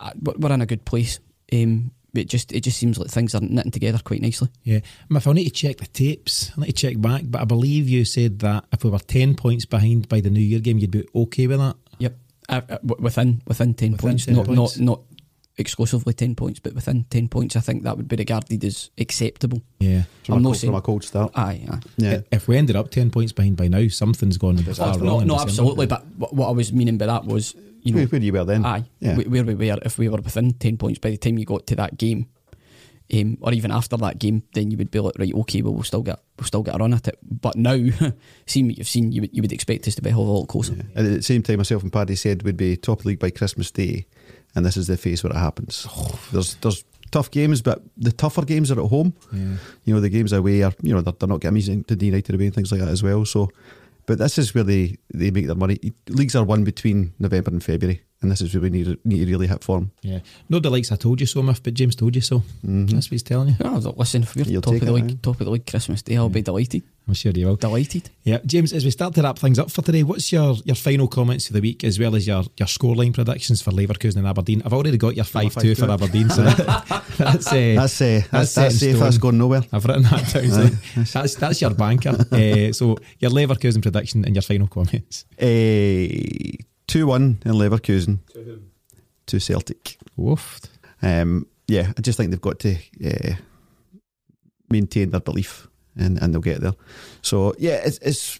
[0.00, 1.20] uh, we're in a good place.
[1.52, 4.48] Um, it just it just seems like things are knitting together quite nicely.
[4.62, 4.80] Yeah.
[5.10, 7.88] If I need to check the tapes, I need to check back, but I believe
[7.88, 10.90] you said that if we were 10 points behind by the New Year game, you'd
[10.92, 11.74] be okay with that.
[11.98, 12.16] Yep,
[12.48, 14.78] uh, uh, within within ten Within points, 10 not points.
[14.78, 15.00] not not
[15.56, 19.62] exclusively ten points, but within ten points, I think that would be regarded as acceptable.
[19.78, 20.02] Yeah.
[20.24, 21.32] From, I'm a, not cold, saying- from a cold start.
[21.36, 21.78] Aye, aye.
[21.96, 22.20] Yeah.
[22.32, 25.22] If we ended up 10 points behind by now, something's gone bizarre no, wrong.
[25.22, 25.86] in no, absolutely.
[25.86, 28.44] But what what I was meaning by that was, you know, where, where you were
[28.44, 28.64] then?
[28.64, 29.16] Aye, Yeah.
[29.16, 31.76] where we were if we were within ten points by the time you got to
[31.76, 32.26] that game,
[33.12, 35.82] um, or even after that game, then you would be like, right, okay, well we'll
[35.82, 37.18] still get we'll still get a run at it.
[37.22, 37.74] But now,
[38.46, 40.46] seeing what you've seen, you would you would expect us to be a whole lot
[40.48, 40.72] closer.
[40.72, 43.18] And at the same time, myself and Paddy said we'd be top of the league
[43.20, 44.06] by Christmas Day,
[44.54, 45.86] and this is the phase where it happens.
[46.32, 49.14] There's there's tough games, but the tougher games are at home.
[49.32, 49.56] Yeah.
[49.84, 52.06] You know, the games away are you know they're, they're not getting easy to D
[52.06, 53.24] United away and things like that as well.
[53.24, 53.50] So,
[54.06, 55.78] but this is where they, they make their money.
[56.08, 59.30] Leagues are won between November and February, and this is where we need need to
[59.30, 59.90] really hit form.
[60.02, 60.20] Yeah.
[60.48, 62.42] Nobody likes I told you so, Miff, but James told you so.
[62.62, 63.54] That's what he's telling you.
[63.60, 66.16] Oh, listen, if we're You'll top of the league, top of the league Christmas Day,
[66.16, 66.82] I'll be delighted.
[67.06, 67.56] I'm sure you will.
[67.56, 68.08] Delighted.
[68.22, 71.06] Yeah, James, as we start to wrap things up for today, what's your, your final
[71.06, 74.62] comments of the week as well as your, your scoreline predictions for Leverkusen and Aberdeen?
[74.64, 78.50] I've already got your 5 2 for Aberdeen, so that, that's, uh, That's uh, that's,
[78.52, 78.98] set that's in safe.
[78.98, 79.64] That's going nowhere.
[79.70, 81.04] I've written that down.
[81.04, 82.10] so that's, that's your banker.
[82.32, 85.26] uh, so your Leverkusen prediction and your final comments.
[85.38, 86.64] Uh,
[86.94, 88.20] two one in Leverkusen
[89.26, 89.98] to Celtic.
[90.16, 90.68] Woofed.
[91.02, 93.34] Um, yeah, I just think they've got to uh,
[94.70, 95.66] maintain their belief,
[95.96, 96.74] and, and they'll get there.
[97.20, 98.38] So yeah, it's, it's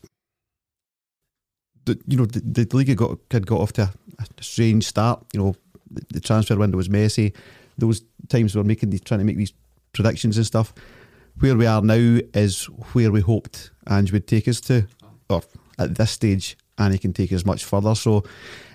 [1.84, 3.90] the, you know the, the league had got had got off to a,
[4.38, 5.26] a strange start.
[5.32, 5.56] You know,
[5.90, 7.34] the, the transfer window was messy.
[7.76, 9.54] Those times we were making these trying to make these
[9.92, 10.72] predictions and stuff.
[11.40, 14.86] Where we are now is where we hoped Ange would take us to,
[15.28, 15.42] or
[15.76, 17.94] at this stage, and he can take us much further.
[17.94, 18.24] So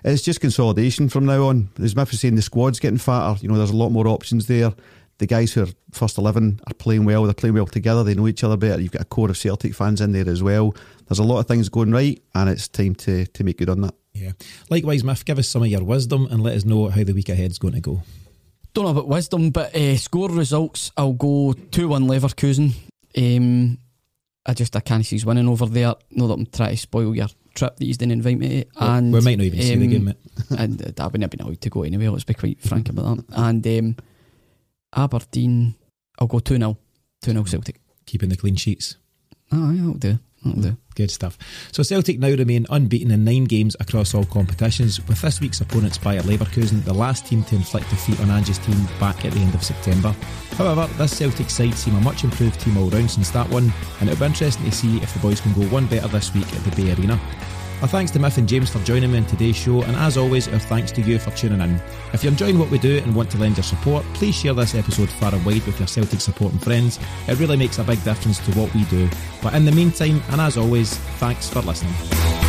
[0.03, 1.69] it's just consolidation from now on.
[1.81, 3.39] As Miff was saying, the squad's getting fatter.
[3.41, 4.73] You know, there's a lot more options there.
[5.17, 7.25] The guys who are first 11 are playing well.
[7.25, 8.03] They're playing well together.
[8.05, 8.81] They know each other better.
[8.81, 10.73] You've got a core of Celtic fans in there as well.
[11.07, 13.81] There's a lot of things going right, and it's time to, to make good on
[13.81, 13.95] that.
[14.13, 14.31] Yeah.
[14.69, 17.29] Likewise, Miff, give us some of your wisdom and let us know how the week
[17.29, 18.01] ahead's going to go.
[18.73, 22.73] Don't know about wisdom, but uh, score results, I'll go 2 1 Leverkusen.
[23.17, 23.77] Um,
[24.45, 25.95] I just I can't see us winning over there.
[26.11, 28.69] Not that I'm trying to spoil your trip that you didn't invite me to.
[28.77, 30.17] And, we might not even see the um, game, mate.
[30.57, 33.17] and uh, I wouldn't have been allowed to go anyway, let's be quite frank about
[33.17, 33.37] that.
[33.37, 33.95] And um,
[34.95, 35.75] Aberdeen,
[36.19, 36.77] I'll go 2 0.
[37.21, 37.79] 2 0 Celtic.
[38.05, 38.97] Keeping the clean sheets.
[39.51, 40.19] Oh, yeah, that'll do.
[40.43, 40.77] Do.
[40.95, 41.37] Good stuff.
[41.71, 45.97] So Celtic now remain unbeaten in nine games across all competitions, with this week's opponents
[45.97, 49.53] Bayer Leverkusen, the last team to inflict defeat on Ange's team back at the end
[49.53, 50.15] of September.
[50.51, 54.09] However, this Celtic side seem a much improved team all round since that one, and
[54.09, 56.63] it'll be interesting to see if the boys can go one better this week at
[56.63, 57.19] the Bay Arena.
[57.81, 60.49] Our thanks to Miff and James for joining me on today's show, and as always,
[60.49, 61.79] our thanks to you for tuning in.
[62.11, 64.75] If you're enjoying what we do and want to lend your support, please share this
[64.75, 66.99] episode far and wide with your Celtic supporting friends.
[67.29, 69.09] It really makes a big difference to what we do.
[69.41, 72.48] But in the meantime, and as always, thanks for listening.